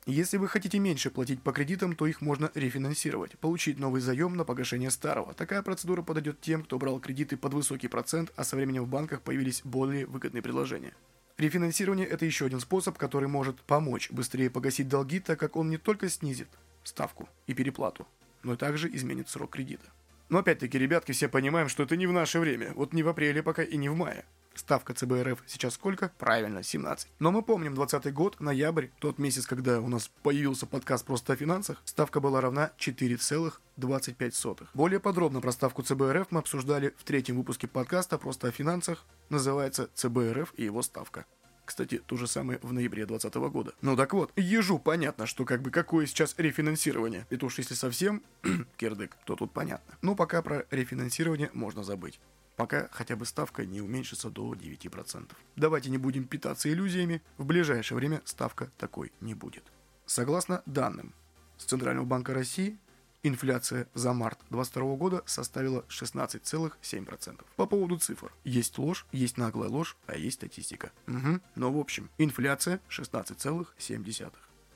Если 0.06 0.38
вы 0.38 0.48
хотите 0.48 0.78
меньше 0.78 1.10
платить 1.10 1.42
по 1.42 1.52
кредитам, 1.52 1.94
то 1.94 2.06
их 2.06 2.22
можно 2.22 2.50
рефинансировать, 2.54 3.38
получить 3.38 3.78
новый 3.78 4.00
заем 4.00 4.36
на 4.36 4.44
погашение 4.44 4.90
старого. 4.90 5.34
Такая 5.34 5.62
процедура 5.62 6.00
подойдет 6.00 6.40
тем, 6.40 6.62
кто 6.64 6.78
брал 6.78 6.98
кредиты 6.98 7.36
под 7.36 7.52
высокий 7.52 7.88
процент, 7.88 8.32
а 8.34 8.44
со 8.44 8.56
временем 8.56 8.84
в 8.84 8.88
банках 8.88 9.20
появились 9.20 9.60
более 9.64 10.06
выгодные 10.06 10.40
предложения. 10.40 10.94
Рефинансирование– 11.36 12.06
это 12.08 12.24
еще 12.24 12.46
один 12.46 12.58
способ, 12.60 12.96
который 12.96 13.28
может 13.28 13.60
помочь 13.60 14.10
быстрее 14.10 14.48
погасить 14.48 14.88
долги, 14.88 15.20
так 15.20 15.38
как 15.38 15.56
он 15.56 15.68
не 15.68 15.76
только 15.76 16.08
снизит 16.08 16.48
ставку 16.84 17.28
и 17.46 17.52
переплату, 17.52 18.08
но 18.42 18.56
также 18.56 18.88
изменит 18.94 19.28
срок 19.28 19.50
кредита. 19.50 19.86
Но 20.28 20.38
опять-таки, 20.38 20.78
ребятки, 20.78 21.12
все 21.12 21.28
понимаем, 21.28 21.68
что 21.68 21.82
это 21.82 21.96
не 21.96 22.06
в 22.06 22.12
наше 22.12 22.38
время. 22.38 22.72
Вот 22.74 22.92
не 22.92 23.02
в 23.02 23.08
апреле 23.08 23.42
пока 23.42 23.62
и 23.62 23.76
не 23.76 23.88
в 23.88 23.96
мае. 23.96 24.24
Ставка 24.54 24.92
ЦБ 24.92 25.12
РФ 25.22 25.42
сейчас 25.46 25.74
сколько? 25.74 26.10
Правильно, 26.18 26.64
17. 26.64 27.08
Но 27.20 27.30
мы 27.30 27.42
помним 27.42 27.74
20 27.74 28.12
год, 28.12 28.40
ноябрь, 28.40 28.88
тот 28.98 29.18
месяц, 29.18 29.46
когда 29.46 29.80
у 29.80 29.88
нас 29.88 30.10
появился 30.22 30.66
подкаст 30.66 31.06
просто 31.06 31.34
о 31.34 31.36
финансах, 31.36 31.80
ставка 31.84 32.18
была 32.18 32.40
равна 32.40 32.72
4,25. 32.76 34.66
Более 34.74 34.98
подробно 34.98 35.40
про 35.40 35.52
ставку 35.52 35.82
ЦБ 35.82 36.02
РФ 36.10 36.26
мы 36.30 36.40
обсуждали 36.40 36.92
в 36.98 37.04
третьем 37.04 37.36
выпуске 37.36 37.68
подкаста 37.68 38.18
просто 38.18 38.48
о 38.48 38.50
финансах, 38.50 39.06
называется 39.30 39.90
ЦБ 39.94 40.32
РФ 40.32 40.52
и 40.56 40.64
его 40.64 40.82
ставка. 40.82 41.24
Кстати, 41.68 41.98
то 42.06 42.16
же 42.16 42.26
самое 42.26 42.58
в 42.62 42.72
ноябре 42.72 43.04
2020 43.04 43.52
года. 43.52 43.74
Ну 43.82 43.94
так 43.94 44.14
вот, 44.14 44.32
ежу 44.36 44.78
понятно, 44.78 45.26
что 45.26 45.44
как 45.44 45.60
бы 45.60 45.70
какое 45.70 46.06
сейчас 46.06 46.34
рефинансирование. 46.38 47.26
И 47.28 47.36
то 47.36 47.44
уж 47.44 47.58
если 47.58 47.74
совсем 47.74 48.22
кирдык, 48.78 49.14
то 49.26 49.36
тут 49.36 49.52
понятно. 49.52 49.94
Но 50.00 50.14
пока 50.14 50.40
про 50.40 50.64
рефинансирование 50.70 51.50
можно 51.52 51.84
забыть 51.84 52.20
пока 52.56 52.88
хотя 52.90 53.14
бы 53.14 53.24
ставка 53.24 53.64
не 53.66 53.80
уменьшится 53.80 54.30
до 54.30 54.54
9%. 54.54 55.30
Давайте 55.54 55.90
не 55.90 55.98
будем 55.98 56.24
питаться 56.24 56.72
иллюзиями, 56.72 57.22
в 57.36 57.44
ближайшее 57.44 57.96
время 57.96 58.20
ставка 58.24 58.70
такой 58.78 59.12
не 59.20 59.34
будет. 59.34 59.62
Согласно 60.06 60.62
данным 60.66 61.14
с 61.58 61.64
Центрального 61.66 62.04
банка 62.04 62.34
России, 62.34 62.76
инфляция 63.22 63.88
за 63.94 64.12
март 64.12 64.38
2022 64.50 64.96
года 64.96 65.22
составила 65.26 65.84
16,7%. 65.88 67.44
По 67.56 67.66
поводу 67.66 67.98
цифр. 67.98 68.32
Есть 68.44 68.78
ложь, 68.78 69.06
есть 69.12 69.36
наглая 69.36 69.68
ложь, 69.68 69.96
а 70.06 70.16
есть 70.16 70.36
статистика. 70.36 70.92
Угу. 71.06 71.40
Но 71.56 71.72
в 71.72 71.78
общем, 71.78 72.10
инфляция 72.18 72.80
16,7%. 72.88 74.32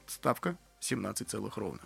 Ставка 0.07 0.59
17, 0.81 1.35
ровно. 1.57 1.81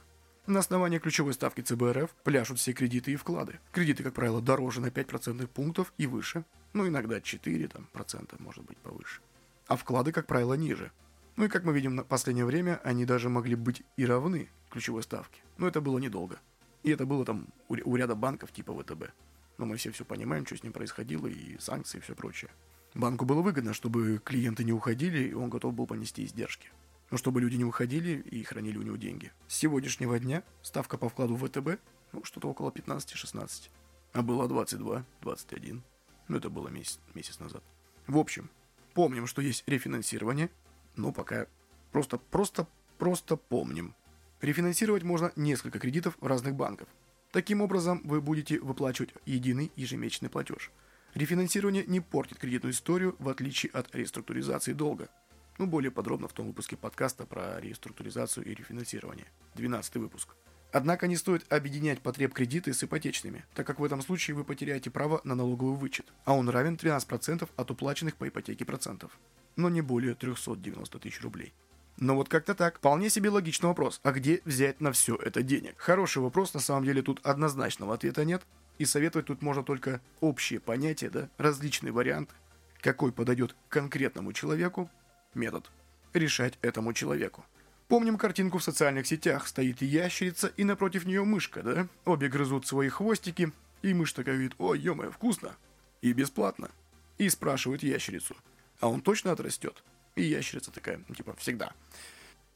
На 0.47 0.61
основании 0.61 0.99
ключевой 0.99 1.35
ставки 1.35 1.61
ЦБ 1.61 1.83
РФ 1.93 2.15
пляшут 2.23 2.59
все 2.59 2.73
кредиты 2.73 3.13
и 3.13 3.17
вклады. 3.17 3.59
Кредиты, 3.73 4.05
как 4.05 4.15
правило, 4.15 4.41
дороже 4.41 4.81
на 4.81 4.87
5% 4.87 5.45
пунктов 5.49 5.93
и 5.99 6.07
выше. 6.07 6.45
Ну, 6.73 6.87
иногда 6.87 7.21
4 7.21 7.69
там, 7.69 7.89
процента, 7.93 8.37
может 8.39 8.65
быть, 8.65 8.79
повыше. 8.79 9.21
А 9.67 9.77
вклады, 9.77 10.13
как 10.13 10.29
правило, 10.29 10.55
ниже. 10.55 10.93
Ну 11.37 11.45
и 11.45 11.49
как 11.49 11.65
мы 11.65 11.73
видим, 11.73 11.95
на 11.95 12.05
последнее 12.05 12.45
время 12.45 12.81
они 12.83 13.05
даже 13.05 13.29
могли 13.29 13.55
быть 13.55 13.83
и 13.97 14.07
равны 14.07 14.49
ключевой 14.71 15.03
ставке. 15.03 15.41
Но 15.59 15.69
это 15.69 15.81
было 15.81 15.99
недолго. 15.99 16.39
И 16.83 16.91
это 16.91 17.07
было 17.07 17.25
там 17.25 17.49
у, 17.69 17.77
у 17.85 17.97
ряда 17.97 18.15
банков 18.15 18.53
типа 18.53 18.73
ВТБ. 18.73 19.11
Но 19.59 19.67
мы 19.67 19.77
все 19.77 19.91
все 19.91 20.05
понимаем, 20.05 20.47
что 20.47 20.57
с 20.57 20.63
ним 20.63 20.73
происходило, 20.73 21.27
и 21.27 21.59
санкции, 21.59 21.99
и 21.99 22.01
все 22.01 22.15
прочее. 22.15 22.51
Банку 22.95 23.25
было 23.25 23.43
выгодно, 23.43 23.75
чтобы 23.75 24.21
клиенты 24.25 24.65
не 24.65 24.73
уходили, 24.73 25.29
и 25.29 25.35
он 25.35 25.51
готов 25.51 25.75
был 25.75 25.87
понести 25.87 26.25
издержки 26.25 26.71
но 27.11 27.17
чтобы 27.17 27.41
люди 27.41 27.57
не 27.57 27.65
выходили 27.65 28.21
и 28.21 28.43
хранили 28.43 28.79
у 28.79 28.83
него 28.83 28.97
деньги. 28.97 29.33
С 29.49 29.55
сегодняшнего 29.55 30.19
дня 30.19 30.43
ставка 30.63 30.99
по 30.99 31.09
вкладу 31.09 31.37
в 31.37 31.47
ВТБ, 31.47 31.81
ну, 32.13 32.25
что-то 32.25 32.49
около 32.49 32.71
15-16. 32.71 33.71
А 34.13 34.23
было 34.23 34.49
22, 34.49 35.05
21. 35.23 35.83
Ну, 36.29 36.37
это 36.37 36.51
было 36.51 36.69
месяц, 36.69 36.99
месяц 37.15 37.39
назад. 37.39 37.63
В 38.07 38.19
общем, 38.19 38.51
помним, 38.95 39.27
что 39.27 39.43
есть 39.43 39.63
рефинансирование, 39.67 40.51
но 40.97 41.13
пока 41.13 41.47
просто, 41.93 42.19
просто, 42.19 42.67
просто 42.99 43.37
помним. 43.37 43.95
Рефинансировать 44.41 45.03
можно 45.03 45.33
несколько 45.37 45.79
кредитов 45.79 46.17
в 46.21 46.27
разных 46.27 46.55
банков. 46.55 46.89
Таким 47.33 47.61
образом, 47.61 48.03
вы 48.05 48.21
будете 48.21 48.59
выплачивать 48.59 49.15
единый 49.25 49.73
ежемесячный 49.77 50.31
платеж. 50.31 50.71
Рефинансирование 51.15 51.85
не 51.87 52.01
портит 52.01 52.39
кредитную 52.39 52.73
историю, 52.73 53.17
в 53.19 53.29
отличие 53.29 53.73
от 53.73 53.95
реструктуризации 53.95 54.73
долга– 54.73 55.09
ну, 55.59 55.67
более 55.67 55.91
подробно 55.91 56.29
в 56.29 56.33
том 56.33 56.47
выпуске 56.49 56.77
подкаста 56.77 57.25
про 57.25 57.59
реструктуризацию 57.61 58.45
и 58.45 58.55
рефинансирование. 58.55 59.27
12 59.55 59.97
выпуск. 59.97 60.35
Однако 60.73 61.07
не 61.07 61.17
стоит 61.17 61.51
объединять 61.51 62.01
потреб 62.01 62.35
кредиты 62.35 62.75
с 62.75 62.85
ипотечными, 62.85 63.45
так 63.55 63.67
как 63.67 63.79
в 63.79 63.85
этом 63.85 64.03
случае 64.03 64.35
вы 64.37 64.45
потеряете 64.45 64.91
право 64.91 65.23
на 65.25 65.35
налоговый 65.35 65.77
вычет, 65.77 66.13
а 66.25 66.35
он 66.35 66.51
равен 66.51 66.75
13% 66.75 67.49
от 67.57 67.71
уплаченных 67.71 68.17
по 68.17 68.29
ипотеке 68.29 68.67
процентов, 68.67 69.19
но 69.57 69.69
не 69.69 69.81
более 69.81 70.15
390 70.15 70.99
тысяч 70.99 71.21
рублей. 71.23 71.53
Но 71.99 72.15
вот 72.15 72.29
как-то 72.29 72.55
так. 72.55 72.77
Вполне 72.77 73.09
себе 73.09 73.31
логичный 73.31 73.69
вопрос. 73.69 74.01
А 74.03 74.13
где 74.13 74.43
взять 74.45 74.81
на 74.81 74.93
все 74.93 75.17
это 75.17 75.43
денег? 75.43 75.75
Хороший 75.79 76.23
вопрос, 76.23 76.53
на 76.55 76.61
самом 76.61 76.85
деле 76.85 77.03
тут 77.03 77.21
однозначного 77.25 77.95
ответа 77.95 78.25
нет. 78.25 78.43
И 78.79 78.85
советовать 78.85 79.27
тут 79.27 79.41
можно 79.41 79.63
только 79.63 80.03
общие 80.21 80.61
понятия, 80.61 81.09
да, 81.09 81.31
различные 81.39 81.93
варианты, 81.93 82.35
какой 82.83 83.11
подойдет 83.11 83.57
конкретному 83.71 84.35
человеку, 84.35 84.91
метод 85.35 85.71
решать 86.13 86.59
этому 86.63 86.93
человеку. 86.93 87.45
Помним 87.89 88.19
картинку 88.19 88.59
в 88.59 88.65
социальных 88.65 89.07
сетях. 89.07 89.47
Стоит 89.47 89.81
ящерица 89.81 90.49
и 90.49 90.65
напротив 90.65 91.07
нее 91.07 91.25
мышка, 91.25 91.63
да? 91.63 91.89
Обе 92.05 92.29
грызут 92.29 92.67
свои 92.67 92.89
хвостики, 92.89 93.53
и 93.83 93.95
мышь 93.95 94.13
такая 94.13 94.35
говорит, 94.35 94.55
ой, 94.59 94.79
ё 94.81 94.95
вкусно. 95.11 95.57
И 96.03 96.13
бесплатно. 96.13 96.71
И 97.19 97.29
спрашивает 97.29 97.83
ящерицу, 97.83 98.37
а 98.81 98.89
он 98.89 99.01
точно 99.01 99.33
отрастет? 99.33 99.83
И 100.15 100.23
ящерица 100.23 100.71
такая, 100.71 101.01
ну, 101.09 101.15
типа, 101.15 101.35
всегда. 101.37 101.73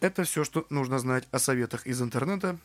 Это 0.01 0.25
все, 0.25 0.45
что 0.45 0.67
нужно 0.71 0.99
знать 0.99 1.29
о 1.31 1.39
советах 1.39 1.87
из 1.87 2.01
интернета 2.01 2.59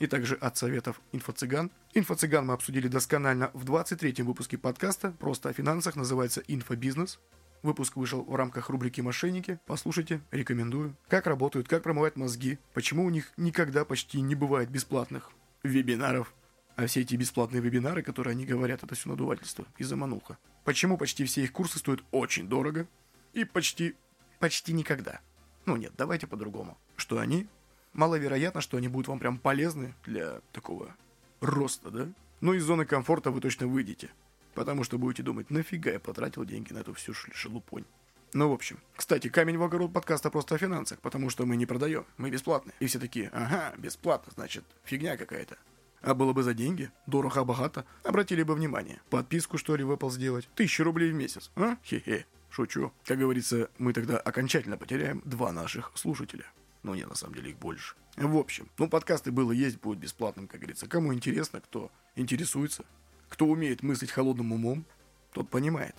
и 0.00 0.06
также 0.06 0.34
от 0.34 0.56
советов 0.56 1.00
инфо-цыган. 1.12 1.70
Инфо-цыган 1.94 2.46
мы 2.46 2.54
обсудили 2.54 2.88
досконально 2.88 3.50
в 3.54 3.64
23-м 3.64 4.26
выпуске 4.26 4.58
подкаста, 4.58 5.12
просто 5.12 5.50
о 5.50 5.52
финансах, 5.52 5.94
называется 5.94 6.42
«Инфобизнес». 6.48 7.20
Выпуск 7.62 7.96
вышел 7.96 8.24
в 8.24 8.34
рамках 8.34 8.70
рубрики 8.70 9.02
«Мошенники». 9.02 9.60
Послушайте, 9.66 10.22
рекомендую. 10.30 10.96
Как 11.08 11.26
работают, 11.26 11.68
как 11.68 11.82
промывать 11.82 12.16
мозги, 12.16 12.58
почему 12.72 13.04
у 13.04 13.10
них 13.10 13.32
никогда 13.36 13.84
почти 13.84 14.20
не 14.22 14.34
бывает 14.34 14.70
бесплатных 14.70 15.30
вебинаров. 15.62 16.34
А 16.76 16.86
все 16.86 17.02
эти 17.02 17.14
бесплатные 17.14 17.60
вебинары, 17.60 18.02
которые 18.02 18.32
они 18.32 18.46
говорят, 18.46 18.82
это 18.82 18.94
все 18.94 19.10
надувательство 19.10 19.66
и 19.76 19.84
замануха. 19.84 20.38
Почему 20.64 20.96
почти 20.96 21.24
все 21.24 21.42
их 21.42 21.52
курсы 21.52 21.78
стоят 21.78 22.00
очень 22.10 22.48
дорого 22.48 22.88
и 23.32 23.44
почти, 23.44 23.96
почти 24.38 24.72
никогда. 24.72 25.20
Ну 25.66 25.76
нет, 25.76 25.92
давайте 25.96 26.26
по-другому. 26.26 26.78
Что 26.96 27.18
они, 27.18 27.46
маловероятно, 27.92 28.60
что 28.60 28.76
они 28.76 28.88
будут 28.88 29.08
вам 29.08 29.18
прям 29.18 29.38
полезны 29.38 29.94
для 30.04 30.40
такого 30.52 30.94
роста, 31.40 31.90
да? 31.90 32.08
Но 32.40 32.54
из 32.54 32.64
зоны 32.64 32.84
комфорта 32.84 33.30
вы 33.30 33.40
точно 33.40 33.66
выйдете. 33.66 34.10
Потому 34.54 34.82
что 34.84 34.98
будете 34.98 35.22
думать, 35.22 35.50
нафига 35.50 35.92
я 35.92 36.00
потратил 36.00 36.44
деньги 36.44 36.72
на 36.72 36.78
эту 36.78 36.94
всю 36.94 37.14
шелупонь. 37.14 37.84
Ну, 38.32 38.48
в 38.48 38.52
общем. 38.52 38.78
Кстати, 38.94 39.28
камень 39.28 39.58
в 39.58 39.62
огород 39.62 39.92
подкаста 39.92 40.30
просто 40.30 40.54
о 40.54 40.58
финансах, 40.58 41.00
потому 41.00 41.30
что 41.30 41.46
мы 41.46 41.56
не 41.56 41.66
продаем, 41.66 42.06
мы 42.16 42.30
бесплатные. 42.30 42.74
И 42.78 42.86
все 42.86 42.98
такие, 42.98 43.28
ага, 43.32 43.74
бесплатно, 43.76 44.32
значит, 44.34 44.64
фигня 44.84 45.16
какая-то. 45.16 45.56
А 46.00 46.14
было 46.14 46.32
бы 46.32 46.42
за 46.42 46.54
деньги, 46.54 46.90
дорого-богато, 47.06 47.84
обратили 48.04 48.42
бы 48.42 48.54
внимание. 48.54 49.00
Подписку, 49.10 49.58
что 49.58 49.76
ли, 49.76 49.84
в 49.84 49.90
Apple 49.90 50.10
сделать? 50.10 50.48
Тысячу 50.54 50.84
рублей 50.84 51.10
в 51.10 51.14
месяц, 51.14 51.50
а? 51.56 51.76
Хе-хе. 51.84 52.24
Шучу. 52.50 52.92
Как 53.04 53.18
говорится, 53.18 53.70
мы 53.78 53.92
тогда 53.92 54.18
окончательно 54.18 54.76
потеряем 54.76 55.22
два 55.24 55.52
наших 55.52 55.92
слушателя. 55.94 56.44
Ну, 56.82 56.94
нет, 56.94 57.08
на 57.08 57.14
самом 57.14 57.34
деле 57.34 57.50
их 57.50 57.58
больше. 57.58 57.94
В 58.16 58.36
общем, 58.36 58.68
ну, 58.78 58.88
подкасты 58.88 59.30
было 59.30 59.52
есть, 59.52 59.80
будет 59.80 59.98
бесплатным, 59.98 60.48
как 60.48 60.60
говорится. 60.60 60.88
Кому 60.88 61.14
интересно, 61.14 61.60
кто 61.60 61.92
интересуется, 62.16 62.84
кто 63.28 63.46
умеет 63.46 63.82
мыслить 63.82 64.10
холодным 64.10 64.52
умом, 64.52 64.84
тот 65.32 65.48
понимает, 65.48 65.94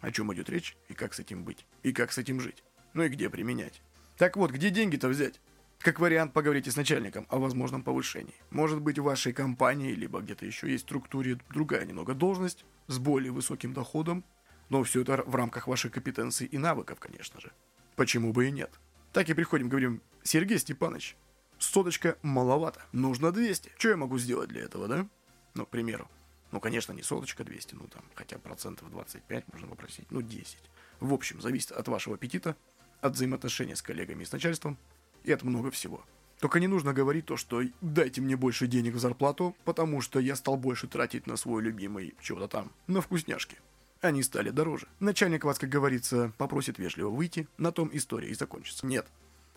о 0.00 0.12
чем 0.12 0.32
идет 0.32 0.48
речь 0.48 0.76
и 0.88 0.94
как 0.94 1.14
с 1.14 1.18
этим 1.18 1.42
быть, 1.42 1.66
и 1.82 1.92
как 1.92 2.12
с 2.12 2.18
этим 2.18 2.40
жить, 2.40 2.62
ну 2.94 3.02
и 3.02 3.08
где 3.08 3.28
применять. 3.28 3.82
Так 4.16 4.36
вот, 4.36 4.52
где 4.52 4.70
деньги-то 4.70 5.08
взять? 5.08 5.40
Как 5.78 6.00
вариант, 6.00 6.32
поговорите 6.32 6.70
с 6.70 6.76
начальником 6.76 7.26
о 7.28 7.38
возможном 7.38 7.82
повышении. 7.82 8.34
Может 8.50 8.80
быть, 8.80 8.98
в 8.98 9.02
вашей 9.02 9.32
компании, 9.32 9.92
либо 9.92 10.20
где-то 10.20 10.46
еще 10.46 10.70
есть 10.70 10.84
в 10.84 10.86
структуре 10.86 11.38
другая 11.50 11.84
немного 11.84 12.14
должность, 12.14 12.64
с 12.86 12.98
более 12.98 13.32
высоким 13.32 13.72
доходом, 13.72 14.24
но 14.68 14.82
все 14.82 15.02
это 15.02 15.22
в 15.26 15.34
рамках 15.34 15.66
вашей 15.66 15.90
компетенции 15.90 16.46
и 16.46 16.58
навыков, 16.58 16.98
конечно 16.98 17.40
же. 17.40 17.52
Почему 17.94 18.32
бы 18.32 18.48
и 18.48 18.50
нет? 18.50 18.70
Так 19.12 19.28
и 19.28 19.34
приходим, 19.34 19.68
говорим, 19.68 20.02
Сергей 20.22 20.58
Степанович, 20.58 21.16
соточка 21.58 22.18
маловато, 22.22 22.82
нужно 22.92 23.32
200. 23.32 23.72
Что 23.78 23.88
я 23.90 23.96
могу 23.96 24.18
сделать 24.18 24.48
для 24.48 24.62
этого, 24.62 24.88
да? 24.88 25.08
Ну, 25.54 25.64
к 25.64 25.70
примеру. 25.70 26.08
Ну, 26.52 26.60
конечно, 26.60 26.92
не 26.92 27.02
соточка 27.02 27.44
200, 27.44 27.74
ну 27.74 27.86
там, 27.88 28.04
хотя 28.14 28.38
процентов 28.38 28.90
25 28.90 29.52
можно 29.52 29.68
попросить, 29.68 30.10
ну 30.10 30.22
10. 30.22 30.58
В 31.00 31.12
общем, 31.12 31.40
зависит 31.40 31.72
от 31.72 31.88
вашего 31.88 32.16
аппетита, 32.16 32.56
от 33.00 33.14
взаимоотношения 33.14 33.76
с 33.76 33.82
коллегами 33.82 34.22
и 34.22 34.26
с 34.26 34.32
начальством 34.32 34.78
и 35.24 35.32
от 35.32 35.42
много 35.42 35.70
всего. 35.70 36.04
Только 36.40 36.60
не 36.60 36.66
нужно 36.66 36.92
говорить 36.92 37.26
то, 37.26 37.36
что 37.36 37.62
дайте 37.80 38.20
мне 38.20 38.36
больше 38.36 38.66
денег 38.66 38.94
в 38.94 38.98
зарплату, 38.98 39.56
потому 39.64 40.00
что 40.00 40.20
я 40.20 40.36
стал 40.36 40.56
больше 40.56 40.86
тратить 40.86 41.26
на 41.26 41.36
свой 41.36 41.62
любимый 41.62 42.14
чего-то 42.20 42.48
там, 42.48 42.72
на 42.86 43.00
вкусняшки. 43.00 43.58
Они 44.00 44.22
стали 44.22 44.50
дороже. 44.50 44.88
Начальник 45.00 45.44
вас, 45.44 45.58
как 45.58 45.70
говорится, 45.70 46.32
попросит 46.38 46.78
вежливо 46.78 47.08
выйти, 47.08 47.48
на 47.56 47.72
том 47.72 47.90
история 47.92 48.28
и 48.28 48.34
закончится. 48.34 48.86
Нет. 48.86 49.06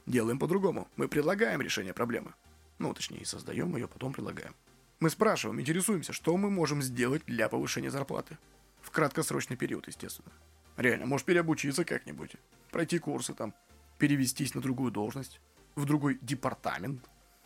делаем 0.05 0.39
по-другому. 0.39 0.87
Мы 0.95 1.07
предлагаем 1.07 1.61
решение 1.61 1.93
проблемы. 1.93 2.33
Ну, 2.79 2.93
точнее, 2.93 3.25
создаем 3.25 3.75
ее, 3.75 3.87
потом 3.87 4.13
предлагаем. 4.13 4.55
Мы 4.99 5.09
спрашиваем, 5.09 5.59
интересуемся, 5.59 6.13
что 6.13 6.35
мы 6.35 6.49
можем 6.49 6.81
сделать 6.81 7.23
для 7.25 7.47
повышения 7.47 7.91
зарплаты. 7.91 8.37
В 8.81 8.91
краткосрочный 8.91 9.57
период, 9.57 9.87
естественно. 9.87 10.31
Реально, 10.77 11.05
может 11.05 11.25
переобучиться 11.25 11.83
как-нибудь, 11.83 12.31
пройти 12.71 12.99
курсы 12.99 13.33
там, 13.33 13.53
перевестись 13.97 14.55
на 14.55 14.61
другую 14.61 14.91
должность, 14.91 15.41
в 15.75 15.85
другой 15.85 16.17
департамент. 16.21 17.01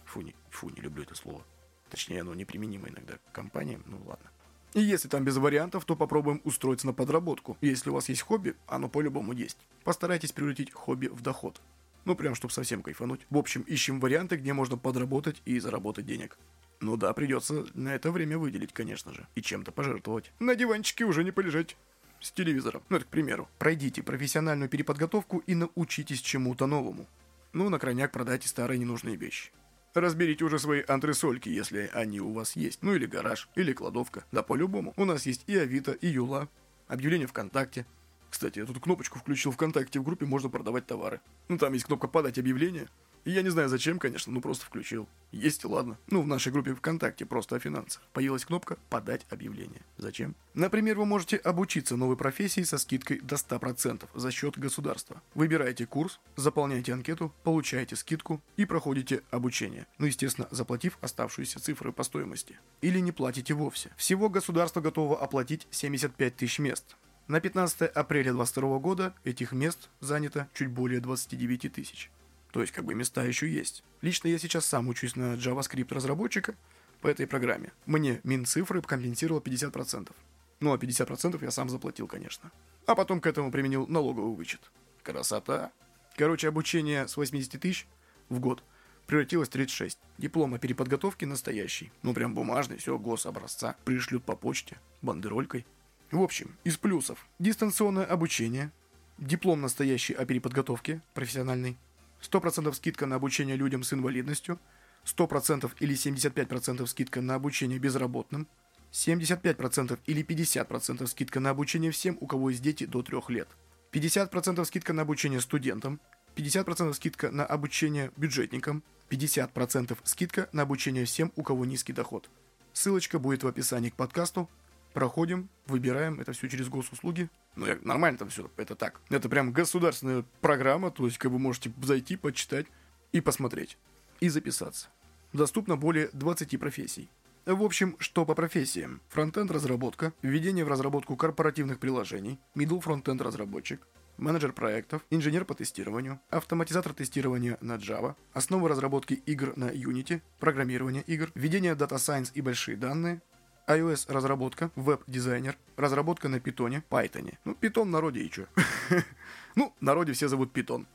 Фу, 0.06 0.22
не, 0.22 0.36
фу, 0.50 0.70
не 0.70 0.82
люблю 0.82 1.04
это 1.04 1.16
слово. 1.16 1.44
Точнее, 1.90 2.22
оно 2.22 2.34
неприменимо 2.34 2.90
иногда 2.90 3.18
к 3.18 3.32
компаниям, 3.32 3.84
ну 3.88 3.98
ладно. 4.06 4.30
И 4.74 4.82
если 4.82 5.08
там 5.08 5.24
без 5.24 5.38
вариантов, 5.38 5.86
то 5.86 5.96
попробуем 5.96 6.42
устроиться 6.44 6.88
на 6.88 6.94
подработку. 6.94 7.58
Если 7.62 7.90
у 7.90 7.94
вас 7.94 8.10
есть 8.10 8.22
хобби, 8.22 8.56
оно 8.68 8.90
по-любому 8.90 9.34
есть. 9.34 9.58
Постарайтесь 9.84 10.32
превратить 10.32 10.72
хобби 10.72 11.08
в 11.08 11.22
доход. 11.22 11.62
Ну, 12.06 12.16
прям, 12.16 12.36
чтобы 12.36 12.54
совсем 12.54 12.82
кайфануть. 12.82 13.22
В 13.30 13.38
общем, 13.38 13.62
ищем 13.62 14.00
варианты, 14.00 14.36
где 14.36 14.52
можно 14.52 14.78
подработать 14.78 15.42
и 15.46 15.60
заработать 15.60 16.06
денег. 16.06 16.38
Ну 16.82 16.98
да, 16.98 17.14
придется 17.14 17.66
на 17.76 17.96
это 17.96 18.12
время 18.12 18.38
выделить, 18.38 18.74
конечно 18.74 19.14
же. 19.14 19.26
И 19.36 19.42
чем-то 19.42 19.72
пожертвовать. 19.72 20.32
На 20.40 20.56
диванчике 20.56 21.06
уже 21.06 21.24
не 21.24 21.32
полежать. 21.32 21.78
С 22.20 22.32
телевизором. 22.32 22.82
Ну, 22.90 22.98
это 22.98 23.06
к 23.06 23.10
примеру. 23.10 23.50
Пройдите 23.60 24.02
профессиональную 24.02 24.70
переподготовку 24.70 25.40
и 25.40 25.56
научитесь 25.56 26.22
чему-то 26.22 26.68
новому. 26.68 27.06
Ну, 27.52 27.70
на 27.70 27.80
крайняк 27.80 28.12
продайте 28.12 28.48
старые 28.48 28.80
ненужные 28.80 29.18
вещи. 29.18 29.52
Разберите 29.94 30.44
уже 30.44 30.58
свои 30.58 30.84
антресольки, 30.88 31.50
если 31.50 31.90
они 31.94 32.20
у 32.20 32.32
вас 32.34 32.56
есть. 32.56 32.80
Ну 32.82 32.96
или 32.96 33.06
гараж, 33.06 33.48
или 33.56 33.74
кладовка. 33.74 34.26
Да 34.32 34.42
по-любому. 34.42 34.94
У 34.98 35.06
нас 35.06 35.26
есть 35.26 35.44
и 35.46 35.56
Авито, 35.56 35.92
и 35.92 36.08
Юла. 36.08 36.48
Объявление 36.88 37.28
ВКонтакте. 37.28 37.86
Кстати, 38.34 38.58
я 38.58 38.66
тут 38.66 38.80
кнопочку 38.80 39.20
включил 39.20 39.52
ВКонтакте, 39.52 40.00
в 40.00 40.04
группе 40.04 40.26
можно 40.26 40.50
продавать 40.50 40.88
товары. 40.88 41.22
Ну 41.50 41.60
там 41.60 41.72
есть 41.74 41.86
кнопка 41.86 42.08
«Подать 42.08 42.40
объявление». 42.40 42.90
И 43.26 43.32
я 43.32 43.44
не 43.44 43.50
знаю 43.50 43.70
зачем, 43.70 44.00
конечно, 44.00 44.34
ну 44.34 44.42
просто 44.42 44.66
включил. 44.66 45.08
Есть 45.32 45.64
ладно. 45.66 46.00
Ну, 46.08 46.24
в 46.24 46.28
нашей 46.28 46.52
группе 46.52 46.74
ВКонтакте 46.74 47.28
просто 47.28 47.58
о 47.58 47.60
финансах. 47.60 48.02
Появилась 48.12 48.44
кнопка 48.44 48.80
«Подать 48.90 49.28
объявление». 49.30 49.82
Зачем? 49.98 50.36
Например, 50.56 50.98
вы 50.98 51.06
можете 51.06 51.38
обучиться 51.38 51.96
новой 51.96 52.18
профессии 52.18 52.64
со 52.64 52.80
скидкой 52.80 53.20
до 53.20 53.36
100% 53.36 54.10
за 54.16 54.32
счет 54.32 54.58
государства. 54.58 55.22
Выбираете 55.36 55.86
курс, 55.86 56.20
заполняете 56.36 56.92
анкету, 56.92 57.32
получаете 57.44 57.96
скидку 57.96 58.42
и 58.58 58.66
проходите 58.66 59.22
обучение. 59.30 59.86
Ну, 60.00 60.08
естественно, 60.08 60.48
заплатив 60.50 60.98
оставшиеся 61.02 61.60
цифры 61.60 61.92
по 61.92 62.02
стоимости. 62.02 62.58
Или 62.82 62.98
не 62.98 63.12
платите 63.12 63.54
вовсе. 63.54 63.92
Всего 63.96 64.28
государство 64.28 64.82
готово 64.82 65.22
оплатить 65.22 65.68
75 65.70 66.36
тысяч 66.36 66.58
мест. 66.58 66.98
На 67.28 67.40
15 67.40 67.84
апреля 67.84 68.34
2022 68.34 68.80
года 68.80 69.14
этих 69.24 69.54
мест 69.54 69.90
занято 70.02 70.50
чуть 70.54 70.68
более 70.68 71.00
29 71.00 71.72
тысяч. 71.72 72.12
То 72.52 72.60
есть, 72.60 72.74
как 72.74 72.84
бы 72.84 72.94
места 72.94 73.24
еще 73.24 73.50
есть. 73.50 73.84
Лично 74.02 74.28
я 74.28 74.38
сейчас 74.38 74.66
сам 74.66 74.90
учусь 74.90 75.16
на 75.16 75.36
JavaScript 75.36 75.94
разработчика 75.94 76.56
по 77.00 77.08
этой 77.08 77.26
программе. 77.26 77.72
Мне 77.86 78.20
Минцифры 78.24 78.82
компенсировал 78.82 79.40
50%. 79.40 80.12
Ну, 80.60 80.74
а 80.74 80.78
50% 80.78 81.42
я 81.42 81.52
сам 81.52 81.70
заплатил, 81.70 82.08
конечно. 82.08 82.52
А 82.86 82.94
потом 82.94 83.22
к 83.22 83.28
этому 83.28 83.52
применил 83.52 83.88
налоговый 83.88 84.36
вычет. 84.36 84.60
Красота. 85.02 85.72
Короче, 86.18 86.50
обучение 86.50 87.08
с 87.08 87.16
80 87.16 87.60
тысяч 87.60 87.88
в 88.28 88.40
год 88.40 88.64
превратилось 89.08 89.48
в 89.48 89.52
36. 89.52 89.98
Диплом 90.18 90.54
о 90.54 90.60
переподготовке 90.60 91.26
настоящий. 91.26 91.92
Ну, 92.02 92.14
прям 92.14 92.36
бумажный, 92.36 92.78
все, 92.78 92.98
гособразца. 93.00 93.78
Пришлют 93.86 94.26
по 94.26 94.36
почте, 94.36 94.78
бандеролькой. 95.02 95.66
В 96.14 96.22
общем, 96.22 96.56
из 96.64 96.78
плюсов. 96.78 97.26
Дистанционное 97.40 98.06
обучение. 98.06 98.72
Диплом 99.18 99.62
настоящий 99.62 100.14
о 100.14 100.26
переподготовке 100.26 101.02
профессиональный. 101.16 101.76
100% 102.22 102.72
скидка 102.74 103.08
на 103.08 103.16
обучение 103.16 103.56
людям 103.56 103.82
с 103.82 103.94
инвалидностью, 103.94 104.60
100% 105.06 105.72
или 105.80 105.96
75% 105.96 106.86
скидка 106.86 107.22
на 107.22 107.34
обучение 107.34 107.80
безработным, 107.80 108.48
75% 108.92 109.98
или 110.06 110.24
50% 110.24 111.08
скидка 111.08 111.40
на 111.40 111.50
обучение 111.50 111.90
всем, 111.90 112.16
у 112.22 112.28
кого 112.28 112.52
есть 112.52 112.62
дети 112.62 112.86
до 112.86 113.02
3 113.02 113.18
лет, 113.30 113.48
50% 113.92 114.64
скидка 114.66 114.94
на 114.94 115.02
обучение 115.02 115.42
студентам, 115.42 116.00
50% 116.36 116.94
скидка 116.94 117.32
на 117.32 117.44
обучение 117.44 118.12
бюджетникам, 118.18 118.84
50% 119.10 119.98
скидка 120.04 120.48
на 120.52 120.62
обучение 120.62 121.06
всем, 121.06 121.34
у 121.36 121.42
кого 121.42 121.66
низкий 121.66 121.92
доход. 121.92 122.30
Ссылочка 122.72 123.18
будет 123.18 123.42
в 123.42 123.48
описании 123.48 123.90
к 123.90 123.96
подкасту. 123.96 124.48
Проходим, 124.94 125.50
выбираем 125.68 126.20
это 126.20 126.34
все 126.34 126.48
через 126.48 126.70
госуслуги. 126.70 127.30
Ну, 127.56 127.66
я, 127.66 127.78
нормально 127.82 128.20
там 128.20 128.30
все, 128.30 128.50
это 128.58 128.76
так. 128.76 129.02
Это 129.10 129.28
прям 129.28 129.52
государственная 129.52 130.24
программа, 130.42 130.92
то 130.92 131.06
есть 131.06 131.18
как 131.18 131.32
вы 131.32 131.40
можете 131.40 131.74
зайти, 131.82 132.16
почитать 132.16 132.68
и 133.12 133.22
посмотреть. 133.22 133.78
И 134.20 134.30
записаться. 134.30 134.90
Доступно 135.34 135.76
более 135.78 136.10
20 136.14 136.60
профессий. 136.60 137.10
В 137.46 137.64
общем, 137.64 137.98
что 138.00 138.26
по 138.26 138.36
профессиям? 138.36 139.02
Фронтенд 139.10 139.52
разработка, 139.52 140.14
введение 140.22 140.64
в 140.64 140.70
разработку 140.70 141.18
корпоративных 141.18 141.80
приложений, 141.80 142.40
middle 142.56 142.80
фронтенд 142.80 143.22
разработчик, 143.22 143.86
менеджер 144.18 144.54
проектов, 144.54 145.02
инженер 145.10 145.44
по 145.44 145.54
тестированию, 145.54 146.22
автоматизатор 146.30 146.94
тестирования 146.94 147.58
на 147.60 147.76
Java, 147.76 148.16
основы 148.32 148.70
разработки 148.70 149.16
игр 149.26 149.54
на 149.58 149.72
Unity, 149.72 150.22
программирование 150.40 151.04
игр, 151.04 151.32
введение 151.36 151.74
Data 151.74 151.98
Science 151.98 152.32
и 152.34 152.42
большие 152.42 152.78
данные, 152.78 153.22
iOS 153.68 154.12
разработка, 154.12 154.72
веб-дизайнер, 154.76 155.58
разработка 155.78 156.30
на 156.30 156.40
питоне, 156.40 156.84
Python. 156.90 157.34
Ну, 157.46 157.56
питон 157.56 157.92
народе 157.92 158.22
и 158.22 158.30
чё? 158.30 158.46
ну, 159.56 159.74
народе 159.80 160.14
все 160.14 160.28
зовут 160.28 160.52
питон. 160.52 160.88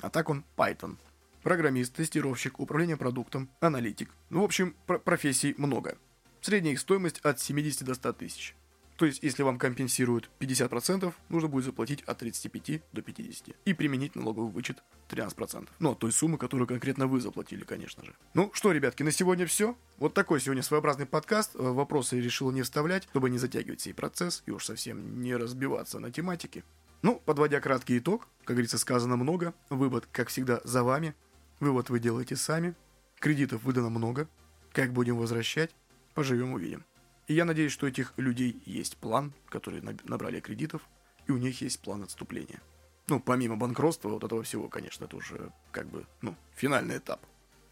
А 0.00 0.10
так 0.10 0.28
он 0.28 0.44
Python. 0.56 0.96
Программист, 1.42 1.94
тестировщик, 1.94 2.58
управление 2.58 2.96
продуктом, 2.96 3.48
аналитик. 3.60 4.10
Ну, 4.30 4.40
в 4.40 4.44
общем, 4.44 4.74
про 4.86 4.98
профессий 4.98 5.54
много. 5.58 5.96
Средняя 6.40 6.74
их 6.74 6.80
стоимость 6.80 7.20
от 7.20 7.40
70 7.40 7.84
до 7.84 7.94
100 7.94 8.12
тысяч. 8.14 8.56
То 8.96 9.04
есть, 9.04 9.22
если 9.22 9.42
вам 9.42 9.58
компенсируют 9.58 10.30
50%, 10.40 11.12
нужно 11.28 11.48
будет 11.48 11.64
заплатить 11.64 12.02
от 12.02 12.18
35 12.18 12.82
до 12.92 13.02
50 13.02 13.56
и 13.64 13.74
применить 13.74 14.16
налоговый 14.16 14.50
вычет 14.50 14.82
13%. 15.10 15.68
Ну, 15.78 15.92
от 15.92 15.98
той 15.98 16.12
суммы, 16.12 16.38
которую 16.38 16.66
конкретно 16.66 17.06
вы 17.06 17.20
заплатили, 17.20 17.64
конечно 17.64 18.04
же. 18.04 18.14
Ну 18.34 18.50
что, 18.54 18.72
ребятки, 18.72 19.02
на 19.02 19.12
сегодня 19.12 19.46
все. 19.46 19.76
Вот 19.98 20.14
такой 20.14 20.40
сегодня 20.40 20.62
своеобразный 20.62 21.06
подкаст. 21.06 21.54
Э, 21.54 21.58
вопросы 21.58 22.20
решил 22.20 22.50
не 22.50 22.62
вставлять, 22.62 23.04
чтобы 23.04 23.28
не 23.28 23.38
затягивать 23.38 23.82
сей 23.82 23.92
процесс 23.92 24.42
и 24.46 24.50
уж 24.50 24.64
совсем 24.64 25.20
не 25.20 25.36
разбиваться 25.36 25.98
на 25.98 26.10
тематике. 26.10 26.64
Ну, 27.02 27.20
подводя 27.24 27.60
краткий 27.60 27.98
итог, 27.98 28.26
как 28.44 28.56
говорится, 28.56 28.78
сказано 28.78 29.16
много. 29.16 29.54
Вывод, 29.68 30.08
как 30.10 30.28
всегда, 30.28 30.60
за 30.64 30.82
вами. 30.82 31.14
Вывод 31.60 31.90
вы 31.90 32.00
делаете 32.00 32.36
сами. 32.36 32.74
Кредитов 33.18 33.62
выдано 33.62 33.90
много. 33.90 34.28
Как 34.72 34.92
будем 34.92 35.16
возвращать? 35.16 35.74
Поживем, 36.14 36.52
увидим. 36.52 36.84
И 37.26 37.34
я 37.34 37.44
надеюсь, 37.44 37.72
что 37.72 37.86
у 37.86 37.88
этих 37.88 38.12
людей 38.16 38.62
есть 38.66 38.96
план, 38.96 39.32
которые 39.48 39.82
набрали 39.82 40.40
кредитов, 40.40 40.82
и 41.26 41.32
у 41.32 41.38
них 41.38 41.60
есть 41.60 41.80
план 41.80 42.02
отступления. 42.04 42.60
Ну, 43.08 43.20
помимо 43.20 43.56
банкротства, 43.56 44.08
вот 44.08 44.24
этого 44.24 44.42
всего, 44.42 44.68
конечно, 44.68 45.04
это 45.04 45.16
уже 45.16 45.52
как 45.72 45.88
бы, 45.88 46.06
ну, 46.22 46.36
финальный 46.54 46.98
этап. 46.98 47.20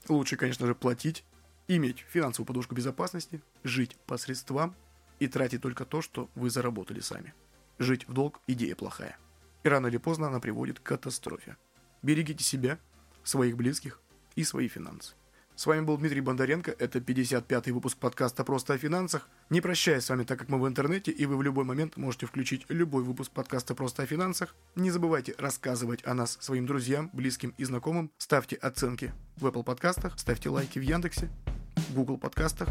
Лучше, 0.08 0.36
конечно 0.36 0.66
же, 0.66 0.74
платить, 0.74 1.24
иметь 1.68 2.04
финансовую 2.08 2.46
подушку 2.46 2.74
безопасности, 2.74 3.42
жить 3.62 3.96
по 4.06 4.16
средствам 4.16 4.74
и 5.18 5.28
тратить 5.28 5.62
только 5.62 5.84
то, 5.84 6.02
что 6.02 6.28
вы 6.34 6.50
заработали 6.50 7.00
сами. 7.00 7.34
Жить 7.78 8.06
в 8.06 8.12
долг– 8.12 8.40
идея 8.46 8.76
плохая. 8.76 9.16
И 9.62 9.68
рано 9.68 9.86
или 9.86 9.96
поздно 9.96 10.28
она 10.28 10.40
приводит 10.40 10.78
к 10.78 10.82
катастрофе. 10.82 11.56
Берегите 12.02 12.44
себя, 12.44 12.78
своих 13.22 13.56
близких 13.56 14.00
и 14.36 14.44
свои 14.44 14.68
финансы. 14.68 15.14
С 15.56 15.66
вами 15.66 15.82
был 15.82 15.96
Дмитрий 15.96 16.20
Бондаренко, 16.20 16.74
это 16.80 16.98
55-й 16.98 17.70
выпуск 17.70 17.96
подкаста 17.98 18.42
«Просто 18.42 18.74
о 18.74 18.78
финансах». 18.78 19.28
Не 19.50 19.60
прощаюсь 19.60 20.02
с 20.02 20.10
вами, 20.10 20.24
так 20.24 20.36
как 20.40 20.48
мы 20.48 20.60
в 20.60 20.66
интернете, 20.66 21.12
и 21.12 21.26
вы 21.26 21.36
в 21.36 21.42
любой 21.42 21.64
момент 21.64 21.96
можете 21.96 22.26
включить 22.26 22.66
любой 22.68 23.04
выпуск 23.04 23.30
подкаста 23.30 23.76
«Просто 23.76 24.02
о 24.02 24.06
финансах». 24.06 24.56
Не 24.74 24.90
забывайте 24.90 25.32
рассказывать 25.38 26.04
о 26.04 26.14
нас 26.14 26.38
своим 26.40 26.66
друзьям, 26.66 27.08
близким 27.12 27.54
и 27.56 27.64
знакомым. 27.64 28.10
Ставьте 28.18 28.56
оценки 28.56 29.12
в 29.36 29.46
Apple 29.46 29.62
подкастах, 29.62 30.18
ставьте 30.18 30.48
лайки 30.48 30.80
в 30.80 30.82
Яндексе, 30.82 31.30
в 31.76 31.94
Google 31.94 32.18
подкастах. 32.18 32.68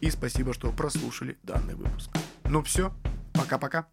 И 0.00 0.10
спасибо, 0.10 0.54
что 0.54 0.72
прослушали 0.72 1.36
данный 1.42 1.74
выпуск. 1.74 2.08
Ну 2.44 2.62
все, 2.62 2.94
пока-пока. 3.34 3.86